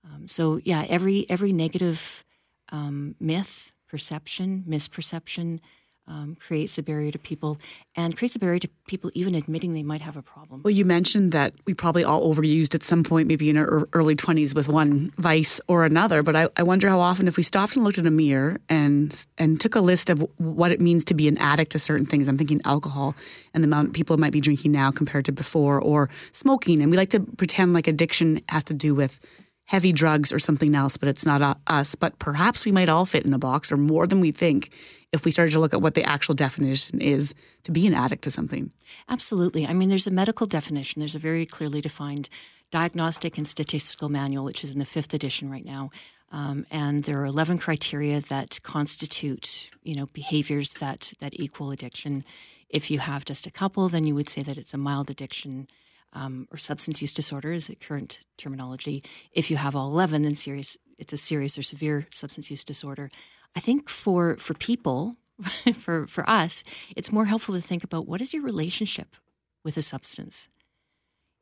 [0.03, 2.25] Um, so yeah, every every negative
[2.69, 5.59] um, myth, perception, misperception
[6.07, 7.57] um, creates a barrier to people,
[7.95, 10.61] and creates a barrier to people even admitting they might have a problem.
[10.63, 14.15] Well, you mentioned that we probably all overused at some point, maybe in our early
[14.15, 16.21] 20s with one vice or another.
[16.21, 19.25] But I, I wonder how often, if we stopped and looked in a mirror and
[19.37, 22.27] and took a list of what it means to be an addict to certain things,
[22.27, 23.15] I'm thinking alcohol
[23.53, 26.81] and the amount people might be drinking now compared to before, or smoking.
[26.81, 29.19] And we like to pretend like addiction has to do with
[29.65, 31.95] heavy drugs or something else, but it's not uh, us.
[31.95, 34.71] But perhaps we might all fit in a box or more than we think
[35.11, 38.23] if we started to look at what the actual definition is to be an addict
[38.23, 38.71] to something.
[39.07, 39.65] Absolutely.
[39.65, 42.29] I mean, there's a medical definition, there's a very clearly defined
[42.71, 45.91] diagnostic and statistical manual, which is in the fifth edition right now.
[46.31, 52.23] Um, and there are 11 criteria that constitute, you know, behaviors that, that equal addiction.
[52.69, 55.67] If you have just a couple, then you would say that it's a mild addiction
[56.13, 59.01] um, or substance use disorder is the current terminology.
[59.31, 63.09] If you have all 11, then serious, it's a serious or severe substance use disorder.
[63.55, 65.15] I think for, for people,
[65.73, 66.63] for, for us,
[66.95, 69.15] it's more helpful to think about what is your relationship
[69.63, 70.49] with a substance?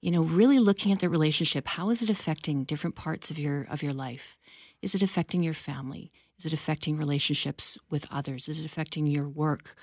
[0.01, 3.67] You know, really looking at the relationship, how is it affecting different parts of your,
[3.69, 4.37] of your life?
[4.81, 6.11] Is it affecting your family?
[6.39, 8.49] Is it affecting relationships with others?
[8.49, 9.75] Is it affecting your work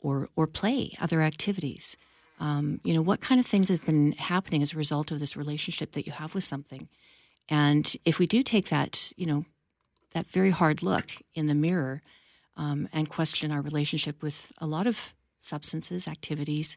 [0.00, 1.96] or, or play, other activities?
[2.40, 5.36] Um, you know, what kind of things have been happening as a result of this
[5.36, 6.88] relationship that you have with something?
[7.48, 9.44] And if we do take that, you know,
[10.12, 12.02] that very hard look in the mirror
[12.56, 16.76] um, and question our relationship with a lot of substances, activities,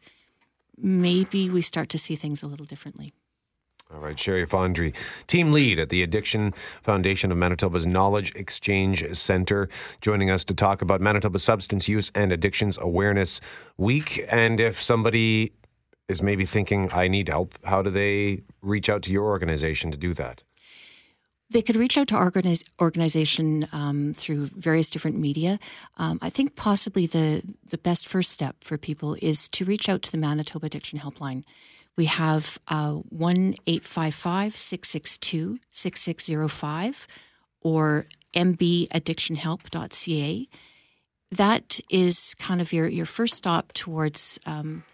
[0.76, 3.12] maybe we start to see things a little differently.
[3.90, 4.92] All right, Sherry Fondry,
[5.28, 9.70] team lead at the Addiction Foundation of Manitoba's Knowledge Exchange Center,
[10.02, 13.40] joining us to talk about Manitoba Substance Use and Addictions Awareness
[13.78, 14.26] Week.
[14.28, 15.54] And if somebody
[16.06, 19.96] is maybe thinking, I need help, how do they reach out to your organization to
[19.96, 20.42] do that?
[21.50, 22.30] They could reach out to our
[22.82, 25.58] organization um, through various different media.
[25.96, 30.02] Um, I think possibly the, the best first step for people is to reach out
[30.02, 31.44] to the Manitoba Addiction Helpline.
[31.98, 37.06] We have uh, 1 855 662 6605
[37.60, 40.48] or mbaddictionhelp.ca.
[41.32, 44.84] That is kind of your, your first stop towards um,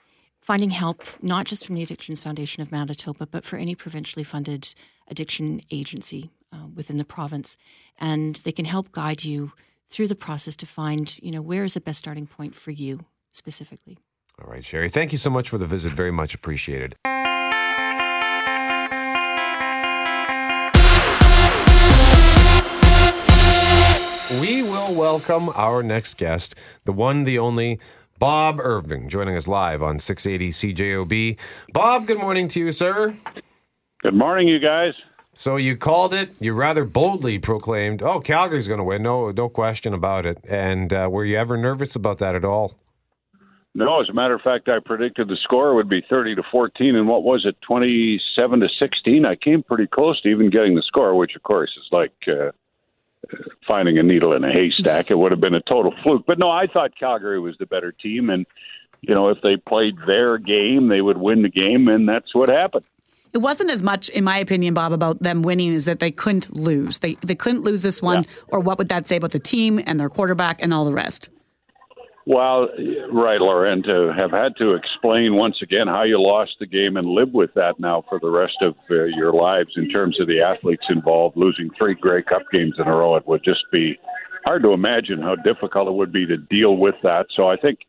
[0.40, 4.74] finding help, not just from the Addictions Foundation of Manitoba, but for any provincially funded
[5.06, 7.58] addiction agency uh, within the province.
[7.98, 9.52] And they can help guide you
[9.90, 13.00] through the process to find, you know, where is the best starting point for you
[13.30, 13.98] specifically.
[14.42, 14.88] All right, Sherry.
[14.88, 15.92] Thank you so much for the visit.
[15.92, 16.96] Very much appreciated.
[24.40, 27.78] We will welcome our next guest, the one, the only,
[28.18, 31.36] Bob Irving, joining us live on 680 CJOB.
[31.72, 33.16] Bob, good morning to you, sir.
[34.02, 34.94] Good morning, you guys.
[35.34, 36.34] So you called it.
[36.40, 39.02] You rather boldly proclaimed, "Oh, Calgary's going to win.
[39.02, 42.74] No, no question about it." And uh, were you ever nervous about that at all?
[43.76, 46.94] No, as a matter of fact, I predicted the score would be 30 to 14,
[46.94, 49.26] and what was it, 27 to 16?
[49.26, 52.52] I came pretty close to even getting the score, which of course is like uh,
[53.66, 55.10] finding a needle in a haystack.
[55.10, 56.24] It would have been a total fluke.
[56.24, 58.46] But no, I thought Calgary was the better team, and
[59.00, 62.48] you know, if they played their game, they would win the game, and that's what
[62.48, 62.84] happened.
[63.32, 66.54] It wasn't as much, in my opinion, Bob, about them winning as that they couldn't
[66.54, 67.00] lose.
[67.00, 68.30] They they couldn't lose this one, yeah.
[68.46, 71.28] or what would that say about the team and their quarterback and all the rest?
[72.26, 72.68] Well,
[73.12, 76.96] right, Laura, and to have had to explain once again how you lost the game
[76.96, 80.26] and live with that now for the rest of uh, your lives in terms of
[80.26, 83.98] the athletes involved, losing three Grey Cup games in a row, it would just be
[84.46, 87.26] hard to imagine how difficult it would be to deal with that.
[87.36, 87.80] So I think,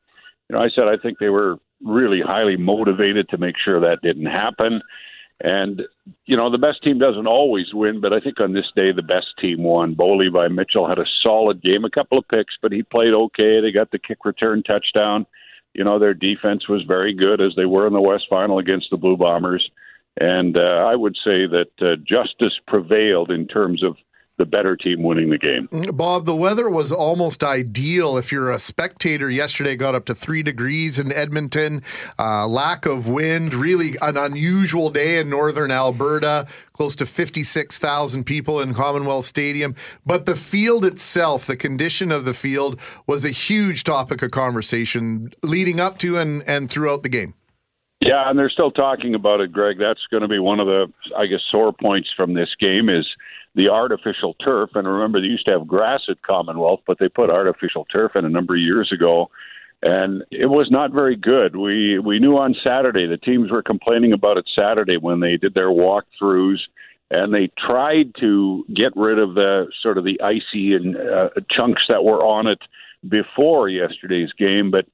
[0.50, 4.02] you know, I said I think they were really highly motivated to make sure that
[4.02, 4.82] didn't happen.
[5.42, 5.82] And,
[6.26, 9.02] you know, the best team doesn't always win, but I think on this day, the
[9.02, 9.94] best team won.
[9.94, 13.60] Bo Levi Mitchell had a solid game, a couple of picks, but he played okay.
[13.60, 15.26] They got the kick return touchdown.
[15.74, 18.90] You know, their defense was very good as they were in the West Final against
[18.92, 19.70] the Blue Bombers.
[20.18, 23.98] And uh, I would say that uh, justice prevailed in terms of
[24.38, 25.70] the better team winning the game.
[25.94, 28.18] Bob, the weather was almost ideal.
[28.18, 31.82] If you're a spectator, yesterday got up to three degrees in Edmonton,
[32.20, 38.60] uh, lack of wind, really an unusual day in northern Alberta, close to 56,000 people
[38.60, 39.76] in Commonwealth Stadium.
[40.06, 45.32] But the field itself, the condition of the field, was a huge topic of conversation
[45.44, 47.36] leading up to and, and throughout the game.
[48.02, 49.78] Yeah, and they're still talking about it, Greg.
[49.80, 53.08] That's going to be one of the, I guess, sore points from this game is–
[53.56, 54.72] the artificial turf.
[54.76, 58.26] And remember, they used to have grass at Commonwealth, but they put artificial turf in
[58.26, 59.30] a number of years ago,
[59.82, 61.56] and it was not very good.
[61.56, 65.54] We we knew on Saturday the teams were complaining about it Saturday when they did
[65.54, 66.60] their walkthroughs.
[67.12, 71.84] And they tried to get rid of the sort of the icy and uh, chunks
[71.88, 72.58] that were on it
[73.08, 74.88] before yesterday's game, but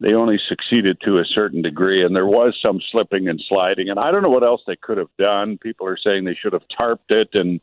[0.00, 3.88] they only succeeded to a certain degree, and there was some slipping and sliding.
[3.88, 5.58] And I don't know what else they could have done.
[5.58, 7.60] People are saying they should have tarped it, and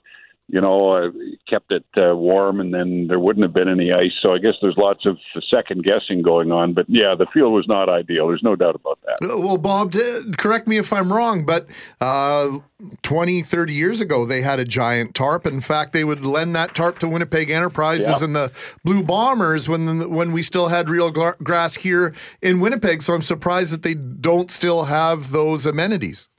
[0.50, 1.10] you know, uh,
[1.50, 4.12] kept it uh, warm, and then there wouldn't have been any ice.
[4.22, 5.18] So I guess there's lots of
[5.50, 6.74] second guessing going on.
[6.74, 8.28] But yeah, the field was not ideal.
[8.28, 9.26] There's no doubt about that.
[9.40, 9.94] Well, Bob,
[10.38, 11.68] correct me if I'm wrong, but
[12.02, 12.60] uh,
[13.04, 15.48] 20, 30 years ago, they had a giant tarp.
[15.48, 18.26] In fact, they would lend that tarp to Winnipeg Enterprises Yeah.
[18.26, 18.52] and the
[18.84, 23.02] Blue Bombers when when we still had real gra- grass here in Winnipeg.
[23.02, 26.30] So I'm surprised that they don't still have those amenities.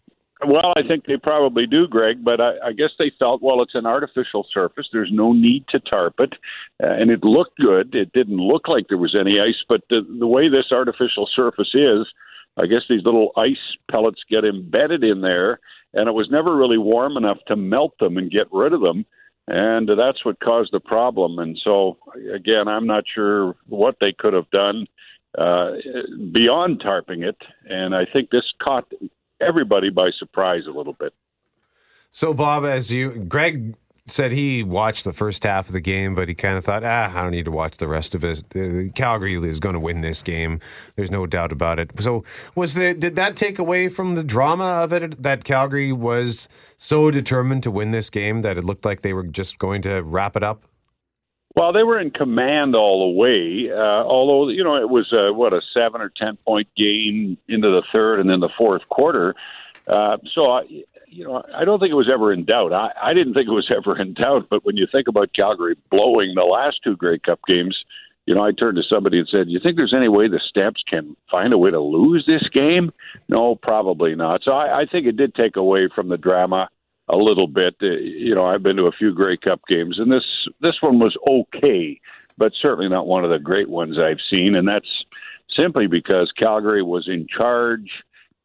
[0.47, 3.75] Well, I think they probably do, Greg, but I, I guess they felt, well, it's
[3.75, 4.89] an artificial surface.
[4.93, 6.35] There's no need to tarp it.
[6.83, 7.95] Uh, and it looked good.
[7.95, 11.75] It didn't look like there was any ice, but the, the way this artificial surface
[11.75, 12.07] is,
[12.57, 15.61] I guess these little ice pellets get embedded in there,
[15.93, 19.05] and it was never really warm enough to melt them and get rid of them.
[19.47, 21.39] And that's what caused the problem.
[21.39, 21.99] And so,
[22.35, 24.87] again, I'm not sure what they could have done
[25.37, 25.73] uh,
[26.33, 27.37] beyond tarping it.
[27.69, 28.91] And I think this caught
[29.47, 31.13] everybody by surprise a little bit.
[32.13, 33.75] So, Bob, as you, Greg
[34.07, 37.11] said he watched the first half of the game, but he kind of thought, ah,
[37.13, 38.95] I don't need to watch the rest of it.
[38.95, 40.61] Calgary is going to win this game.
[40.97, 41.91] There's no doubt about it.
[41.99, 42.23] So,
[42.55, 47.11] was the did that take away from the drama of it that Calgary was so
[47.11, 50.37] determined to win this game that it looked like they were just going to wrap
[50.37, 50.65] it up?
[51.55, 53.71] Well, they were in command all the way.
[53.71, 57.69] Uh, although you know it was uh, what a seven or ten point game into
[57.69, 59.35] the third and then the fourth quarter.
[59.87, 60.63] Uh, so I,
[61.07, 62.73] you know, I don't think it was ever in doubt.
[62.73, 64.49] I, I didn't think it was ever in doubt.
[64.51, 67.77] But when you think about Calgary blowing the last two Grey Cup games,
[68.27, 70.83] you know, I turned to somebody and said, "You think there's any way the Stamps
[70.89, 72.93] can find a way to lose this game?"
[73.29, 74.43] No, probably not.
[74.43, 76.69] So I, I think it did take away from the drama
[77.09, 77.77] a little bit.
[77.83, 80.25] Uh, you know, I've been to a few Grey Cup games, and this
[80.61, 82.01] this one was okay,
[82.39, 84.55] but certainly not one of the great ones I've seen.
[84.55, 85.05] And that's
[85.57, 87.91] simply because Calgary was in charge,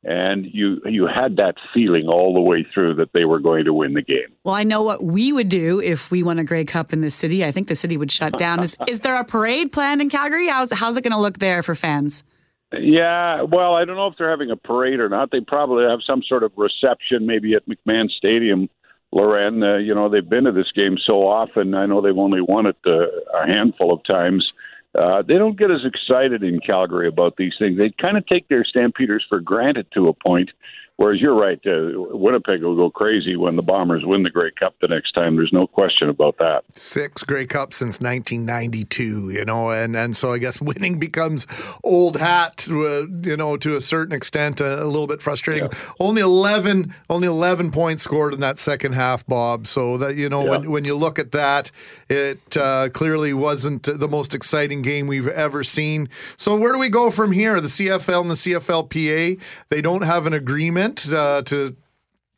[0.03, 3.74] and you you had that feeling all the way through that they were going to
[3.74, 4.34] win the game.
[4.43, 7.16] Well, I know what we would do if we won a Grey Cup in this
[7.16, 7.45] city.
[7.45, 8.62] I think the city would shut down.
[8.62, 10.47] Is, is there a parade planned in Calgary?
[10.47, 12.24] How's, how's it going to look there for fans?
[12.72, 15.32] Yeah, well, I don't know if they're having a parade or not.
[15.32, 18.70] They probably have some sort of reception, maybe at McMahon Stadium.
[19.11, 21.74] Lauren, uh, you know, they've been to this game so often.
[21.74, 24.51] I know they've only won it uh, a handful of times.
[24.93, 27.78] Uh, they don't get as excited in Calgary about these things.
[27.78, 30.51] They kind of take their Stampeders for granted to a point.
[30.99, 34.75] Whereas you're right, uh, Winnipeg will go crazy when the Bombers win the Grey Cup
[34.81, 35.37] the next time.
[35.37, 36.65] There's no question about that.
[36.73, 41.47] Six Grey Cups since 1992, you know, and, and so I guess winning becomes
[41.85, 45.69] old hat, uh, you know, to a certain extent, uh, a, little bit frustrating.
[46.01, 49.67] Only 11, only 11 points scored in that second half, Bob.
[49.67, 51.71] So that you know, when when you look at that,
[52.09, 56.09] it uh, clearly wasn't the most exciting game we've ever seen.
[56.35, 57.61] So where do we go from here?
[57.61, 59.39] The CFL and the CFLPA,
[59.69, 61.75] they don't have an agreement uh, to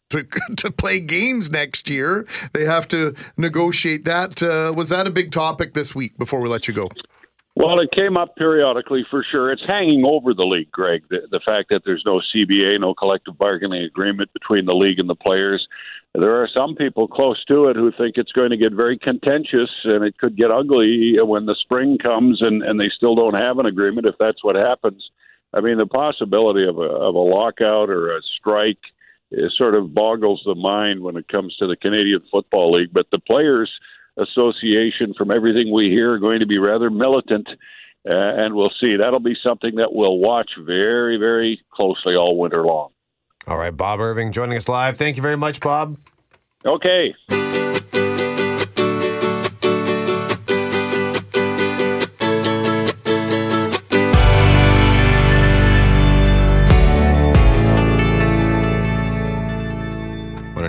[0.10, 0.24] to
[0.58, 2.28] to play games next year.
[2.54, 4.42] They have to negotiate that.
[4.44, 6.18] Uh, was that a big topic this week?
[6.18, 6.90] Before we let you go.
[7.56, 9.52] Well, it came up periodically for sure.
[9.52, 11.04] It's hanging over the league, Greg.
[11.10, 15.10] The, the fact that there's no CBA, no collective bargaining agreement between the league and
[15.10, 15.68] the players.
[16.14, 19.70] There are some people close to it who think it's going to get very contentious
[19.84, 23.60] and it could get ugly when the spring comes and, and they still don't have
[23.60, 25.10] an agreement if that's what happens.
[25.54, 28.80] I mean, the possibility of a, of a lockout or a strike
[29.32, 32.94] it sort of boggles the mind when it comes to the Canadian Football League.
[32.94, 33.72] But the Players
[34.18, 38.98] Association, from everything we hear, are going to be rather militant, uh, and we'll see.
[38.98, 42.90] That'll be something that we'll watch very, very closely all winter long.
[43.48, 44.98] All right, Bob Irving joining us live.
[44.98, 45.98] Thank you very much, Bob.
[46.66, 47.16] Okay.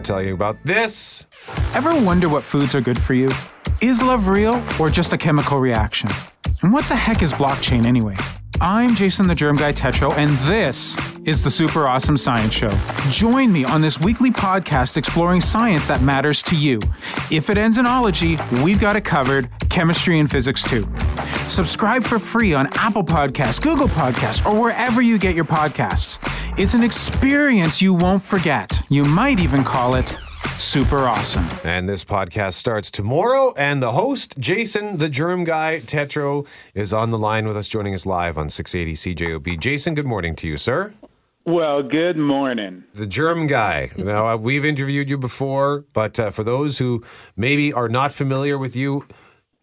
[0.02, 1.26] Tell you about this.
[1.74, 3.30] Ever wonder what foods are good for you?
[3.82, 6.08] Is love real or just a chemical reaction?
[6.62, 8.14] And what the heck is blockchain anyway?
[8.60, 12.70] I'm Jason the Germ Guy Tetro, and this is the Super Awesome Science Show.
[13.10, 16.80] Join me on this weekly podcast exploring science that matters to you.
[17.28, 20.88] If it ends in ology, we've got it covered chemistry and physics too.
[21.48, 26.20] Subscribe for free on Apple Podcasts, Google Podcasts, or wherever you get your podcasts.
[26.56, 28.80] It's an experience you won't forget.
[28.90, 30.14] You might even call it
[30.58, 31.48] super awesome.
[31.64, 33.54] And this podcast starts tomorrow.
[33.56, 37.94] And the host, Jason, the germ guy, Tetro, is on the line with us, joining
[37.94, 39.60] us live on 680 CJOB.
[39.60, 40.94] Jason, good morning to you, sir.
[41.44, 42.84] Well, good morning.
[42.94, 43.90] The germ guy.
[43.96, 47.02] Now, uh, we've interviewed you before, but uh, for those who
[47.36, 49.04] maybe are not familiar with you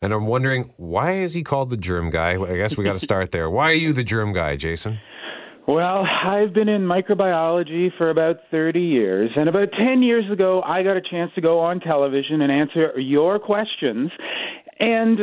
[0.02, 2.32] and are wondering, why is he called the germ guy?
[2.42, 3.50] I guess we got to start there.
[3.50, 5.00] Why are you the germ guy, Jason?
[5.70, 10.82] Well, I've been in microbiology for about 30 years, and about 10 years ago, I
[10.82, 14.10] got a chance to go on television and answer your questions.
[14.80, 15.20] And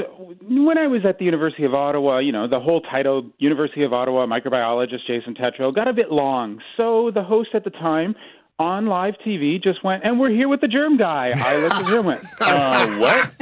[0.49, 3.93] when I was at the University of Ottawa, you know, the whole title, University of
[3.93, 6.61] Ottawa microbiologist Jason Tetro, got a bit long.
[6.77, 8.15] So the host at the time
[8.61, 11.33] on live TV just went, and we're here with the germ guy.
[11.35, 13.33] I looked at him and went, uh, what?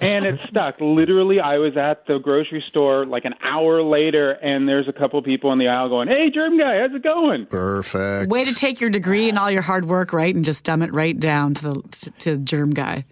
[0.00, 0.76] And it stuck.
[0.80, 5.22] Literally, I was at the grocery store like an hour later, and there's a couple
[5.22, 8.30] people in the aisle going, "Hey, germ guy, how's it going?" Perfect.
[8.30, 10.92] Way to take your degree and all your hard work, right, and just dumb it
[10.92, 13.04] right down to the to, to germ guy.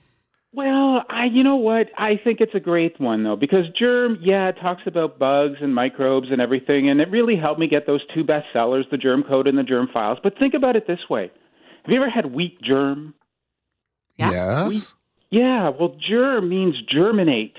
[0.52, 1.88] Well, I you know what?
[1.98, 5.74] I think it's a great one though because germ, yeah, it talks about bugs and
[5.74, 9.22] microbes and everything, and it really helped me get those two best sellers, the germ
[9.22, 10.18] code and the germ files.
[10.22, 11.30] But think about it this way:
[11.84, 13.14] Have you ever had wheat germ?
[14.16, 14.94] Yes.
[15.36, 17.56] Yeah, well, germ means germinate.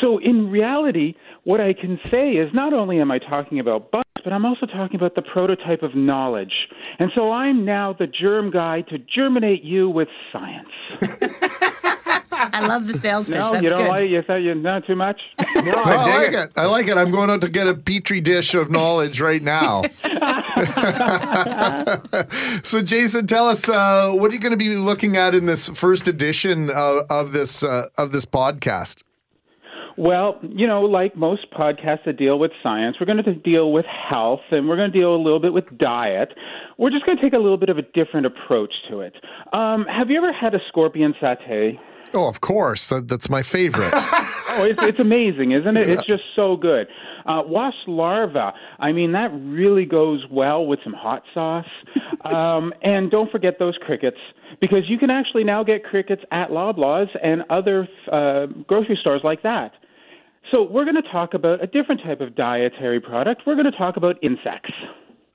[0.00, 4.04] So in reality, what I can say is not only am I talking about bugs,
[4.22, 6.52] but I'm also talking about the prototype of knowledge.
[7.00, 10.68] And so I'm now the germ guy to germinate you with science.
[12.52, 13.38] I love the sales pitch.
[13.38, 13.88] no, That's you don't good.
[13.88, 15.20] like you thought you not too much?
[15.60, 16.52] No, I, like it.
[16.56, 16.96] I like it.
[16.96, 19.82] I'm going out to get a petri dish of knowledge right now.
[22.62, 25.68] so, Jason, tell us uh, what are you going to be looking at in this
[25.68, 29.02] first edition of, of this uh, of this podcast?
[29.98, 33.84] Well, you know, like most podcasts that deal with science, we're going to deal with
[33.84, 36.32] health and we're going to deal a little bit with diet.
[36.78, 39.14] We're just going to take a little bit of a different approach to it.
[39.52, 41.78] Um, have you ever had a scorpion satay?
[42.14, 42.88] Oh, of course.
[42.88, 43.92] That, that's my favorite.
[43.94, 45.88] oh, it's, it's amazing, isn't it?
[45.88, 46.88] It's just so good.
[47.26, 51.66] Uh, wasp larva, I mean, that really goes well with some hot sauce.
[52.24, 54.16] Um, and don't forget those crickets,
[54.60, 59.42] because you can actually now get crickets at Loblaws and other uh, grocery stores like
[59.42, 59.72] that.
[60.50, 63.42] So we're going to talk about a different type of dietary product.
[63.46, 64.72] We're going to talk about insects.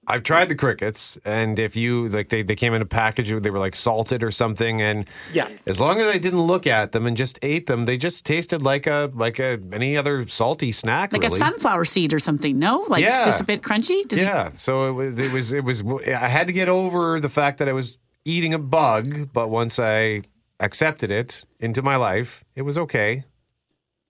[0.08, 3.30] I've tried the crickets, and if you like, they, they came in a package.
[3.42, 5.50] They were like salted or something, and Yeah.
[5.66, 8.62] as long as I didn't look at them and just ate them, they just tasted
[8.62, 11.12] like a like a any other salty snack.
[11.14, 11.36] Like really.
[11.38, 12.86] a sunflower seed or something, no?
[12.88, 14.08] Like it's just a bit crunchy?
[14.08, 14.52] Did yeah.
[14.54, 15.84] So it was it was it was.
[16.08, 19.80] I had to get over the fact that I was eating a bug, but once
[19.80, 20.22] I
[20.60, 23.24] accepted it into my life, it was okay.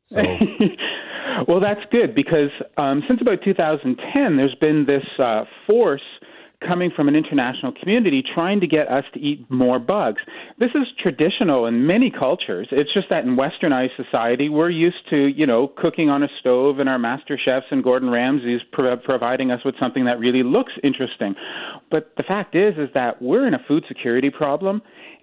[0.06, 0.22] So
[1.48, 6.02] Well, that's good because um, since about 2010, there's been this uh, force
[6.66, 10.22] coming from an international community trying to get us to eat more bugs.
[10.58, 12.68] This is traditional in many cultures.
[12.72, 16.80] It's just that in westernized society, we're used to, you know, cooking on a stove
[16.80, 20.74] and our master chefs and Gordon Ramsay's pro- providing us with something that really looks
[20.84, 21.36] interesting.
[21.92, 24.82] But the fact is is that we're in a food security problem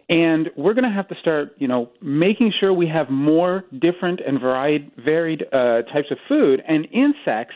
[0.09, 4.21] and we're going to have to start, you know, making sure we have more different
[4.27, 6.63] and varied, varied uh, types of food.
[6.67, 7.55] And insects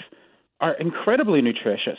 [0.60, 1.98] are incredibly nutritious.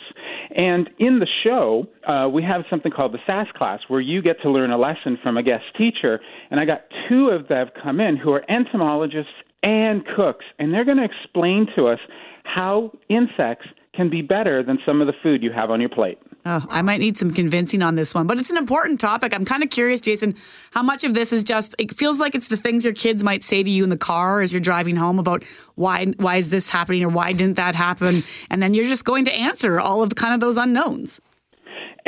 [0.54, 4.40] And in the show, uh, we have something called the SAS class, where you get
[4.42, 6.20] to learn a lesson from a guest teacher.
[6.50, 9.32] And I got two of them come in who are entomologists
[9.62, 11.98] and cooks, and they're going to explain to us
[12.44, 16.18] how insects can be better than some of the food you have on your plate.
[16.46, 19.34] Oh, I might need some convincing on this one, but it's an important topic.
[19.34, 20.34] I'm kind of curious, Jason,
[20.70, 23.42] how much of this is just it feels like it's the things your kids might
[23.42, 25.42] say to you in the car as you're driving home about
[25.74, 28.22] why why is this happening or why didn't that happen?
[28.50, 31.20] And then you're just going to answer all of kind of those unknowns.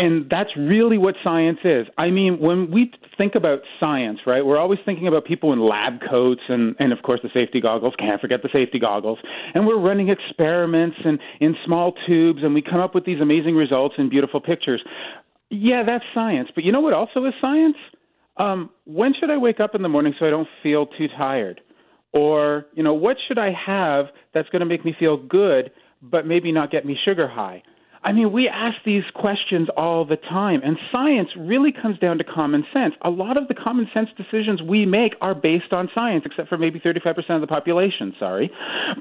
[0.01, 1.86] And that's really what science is.
[1.98, 6.01] I mean, when we think about science, right, we're always thinking about people in lab
[6.09, 7.92] coats and, and of course, the safety goggles.
[7.98, 9.18] Can't forget the safety goggles.
[9.53, 13.57] And we're running experiments and in small tubes, and we come up with these amazing
[13.57, 14.82] results and beautiful pictures.
[15.51, 16.48] Yeah, that's science.
[16.55, 17.76] But you know what also is science?
[18.38, 21.61] Um, when should I wake up in the morning so I don't feel too tired?
[22.14, 26.26] Or, you know, what should I have that's going to make me feel good, but
[26.26, 27.62] maybe not get me sugar high?
[28.03, 32.24] I mean, we ask these questions all the time, and science really comes down to
[32.24, 32.94] common sense.
[33.03, 36.57] A lot of the common sense decisions we make are based on science, except for
[36.57, 38.51] maybe 35% of the population, sorry.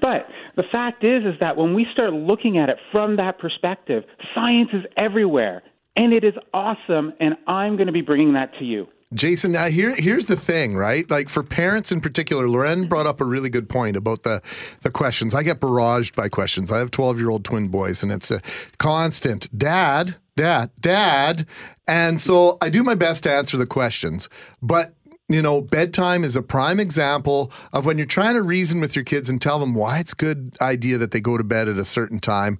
[0.01, 0.27] But
[0.57, 4.03] the fact is, is that when we start looking at it from that perspective,
[4.35, 5.63] science is everywhere,
[5.95, 8.87] and it is awesome, and I'm going to be bringing that to you.
[9.13, 11.09] Jason, uh, here here's the thing, right?
[11.09, 14.41] Like for parents in particular, Lauren brought up a really good point about the
[14.81, 15.33] the questions.
[15.33, 16.71] I get barraged by questions.
[16.71, 18.39] I have 12-year-old twin boys and it's a
[18.77, 21.47] constant dad, dad, dad.
[21.87, 24.29] And so I do my best to answer the questions.
[24.61, 24.93] But
[25.27, 29.05] you know, bedtime is a prime example of when you're trying to reason with your
[29.05, 31.77] kids and tell them why it's a good idea that they go to bed at
[31.77, 32.59] a certain time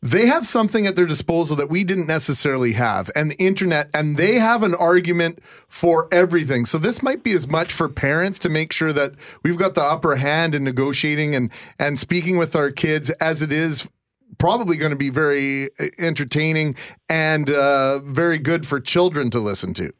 [0.00, 4.16] they have something at their disposal that we didn't necessarily have and the internet and
[4.16, 8.48] they have an argument for everything so this might be as much for parents to
[8.48, 12.70] make sure that we've got the upper hand in negotiating and and speaking with our
[12.70, 13.88] kids as it is
[14.38, 16.76] probably going to be very uh, entertaining
[17.08, 19.92] and uh, very good for children to listen to.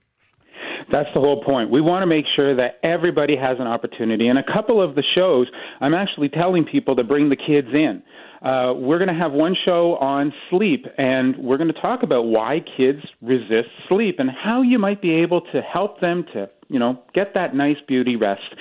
[0.90, 1.70] That's the whole point.
[1.70, 4.28] We want to make sure that everybody has an opportunity.
[4.28, 5.46] And a couple of the shows,
[5.80, 8.02] I'm actually telling people to bring the kids in.
[8.42, 12.22] Uh, we're going to have one show on sleep, and we're going to talk about
[12.22, 16.78] why kids resist sleep and how you might be able to help them to, you
[16.78, 18.54] know, get that nice beauty rest.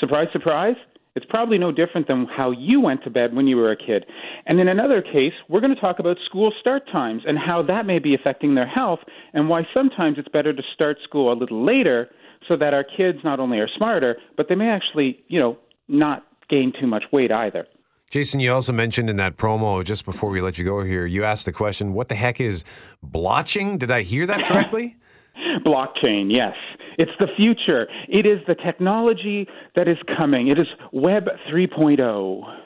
[0.00, 0.76] Surprise, surprise.
[1.14, 4.06] It's probably no different than how you went to bed when you were a kid.
[4.46, 7.84] And in another case, we're going to talk about school start times and how that
[7.84, 9.00] may be affecting their health
[9.34, 12.08] and why sometimes it's better to start school a little later
[12.48, 16.24] so that our kids not only are smarter, but they may actually, you know, not
[16.48, 17.66] gain too much weight either.
[18.12, 21.24] Jason, you also mentioned in that promo just before we let you go here, you
[21.24, 22.62] asked the question, what the heck is
[23.02, 23.78] blotching?
[23.78, 24.98] Did I hear that correctly?
[25.64, 26.54] Blockchain, yes.
[26.98, 27.88] It's the future.
[28.08, 30.48] It is the technology that is coming.
[30.48, 32.58] It is Web 3.0.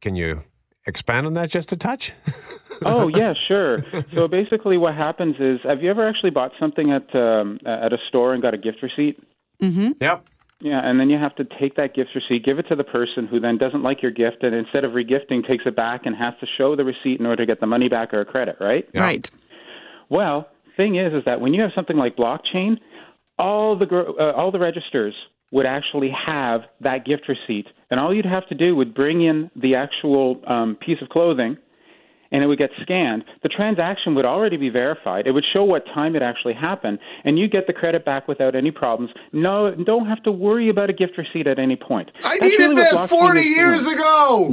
[0.00, 0.42] Can you
[0.84, 2.12] expand on that just a touch?
[2.84, 3.78] oh yeah, sure.
[4.12, 7.98] So basically, what happens is, have you ever actually bought something at um, at a
[8.08, 9.22] store and got a gift receipt?
[9.62, 9.92] Mm-hmm.
[10.00, 10.26] Yep.
[10.60, 13.26] Yeah, and then you have to take that gift receipt, give it to the person
[13.26, 16.34] who then doesn't like your gift, and instead of regifting, takes it back and has
[16.40, 18.86] to show the receipt in order to get the money back or a credit, right?
[18.94, 19.30] Right.
[20.10, 22.78] Well, thing is, is that when you have something like blockchain,
[23.38, 25.14] all the uh, all the registers
[25.50, 29.50] would actually have that gift receipt, and all you'd have to do would bring in
[29.56, 31.56] the actual um, piece of clothing,
[32.32, 33.24] and it would get scanned.
[33.42, 35.26] The transaction would already be verified.
[35.26, 38.54] It would show what time it actually happened, and you get the credit back without
[38.54, 39.12] any problems.
[39.32, 42.10] No, don't have to worry about a gift receipt at any point.
[42.24, 43.96] I That's needed really this 40 years doing.
[43.98, 44.50] ago.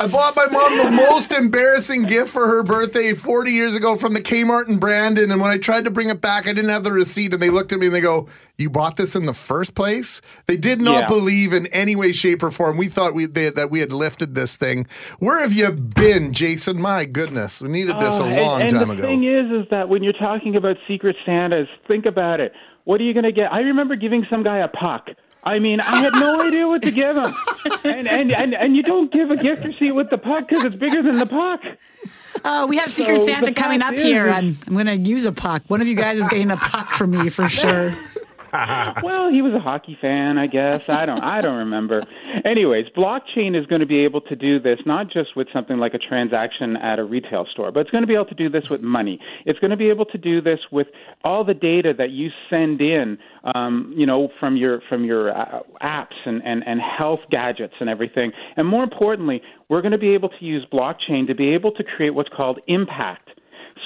[0.00, 4.12] I bought my mom the most embarrassing gift for her birthday 40 years ago from
[4.12, 5.30] the Kmart in Brandon.
[5.32, 7.32] And when I tried to bring it back, I didn't have the receipt.
[7.32, 8.26] And they looked at me and they go,
[8.58, 10.20] You bought this in the first place?
[10.46, 11.06] They did not Yeah.
[11.08, 12.76] believe in any way, shape, or form.
[12.76, 14.86] We thought we they, that we had lifted this thing.
[15.18, 16.78] Where have you been, Jason?
[16.80, 17.60] My goodness.
[17.60, 20.02] We needed this a Oh, long and, time and the thing is, is that when
[20.02, 22.52] you're talking about Secret Santas, think about it.
[22.84, 23.52] What are you going to get?
[23.52, 25.08] I remember giving some guy a puck.
[25.44, 27.32] I mean, I had no idea what to give him,
[27.84, 30.74] and and and, and you don't give a gift receipt with the puck because it's
[30.74, 31.60] bigger than the puck.
[32.44, 34.28] Oh, we have Secret So Santa coming up is- here.
[34.28, 35.62] I'm, I'm going to use a puck.
[35.68, 37.96] One of you guys is getting a puck from me for sure.
[39.02, 40.82] well, he was a hockey fan, I guess.
[40.88, 42.02] I don't I don't remember.
[42.44, 45.94] Anyways, blockchain is going to be able to do this not just with something like
[45.94, 48.64] a transaction at a retail store, but it's going to be able to do this
[48.70, 49.18] with money.
[49.44, 50.86] It's going to be able to do this with
[51.24, 53.18] all the data that you send in,
[53.54, 57.88] um, you know, from your from your uh, apps and, and and health gadgets and
[57.88, 58.32] everything.
[58.56, 61.84] And more importantly, we're going to be able to use blockchain to be able to
[61.84, 63.30] create what's called impact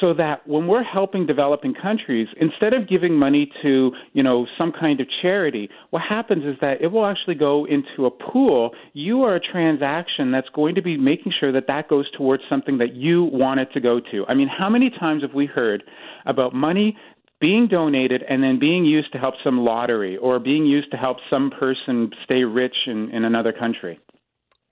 [0.01, 4.73] so that when we're helping developing countries, instead of giving money to, you know, some
[4.73, 8.71] kind of charity, what happens is that it will actually go into a pool.
[8.93, 12.79] You are a transaction that's going to be making sure that that goes towards something
[12.79, 14.25] that you want it to go to.
[14.29, 15.83] I mean, how many times have we heard
[16.27, 16.97] about money
[17.41, 21.17] being donated and then being used to help some lottery or being used to help
[21.29, 23.99] some person stay rich in, in another country?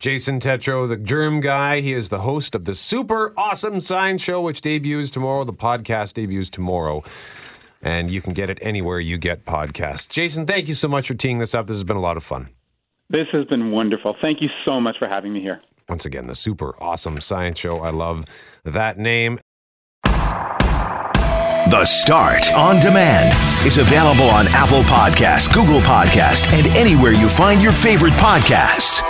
[0.01, 1.81] Jason Tetro, the germ guy.
[1.81, 5.43] He is the host of the super awesome science show, which debuts tomorrow.
[5.43, 7.03] The podcast debuts tomorrow.
[7.83, 10.09] And you can get it anywhere you get podcasts.
[10.09, 11.67] Jason, thank you so much for teeing this up.
[11.67, 12.49] This has been a lot of fun.
[13.11, 14.15] This has been wonderful.
[14.21, 15.63] Thank you so much for having me here.
[15.89, 17.81] Once again, the super awesome science show.
[17.81, 18.25] I love
[18.63, 19.41] that name.
[20.05, 23.35] The Start on Demand
[23.67, 29.03] is available on Apple Podcasts, Google Podcasts, and anywhere you find your favorite podcasts.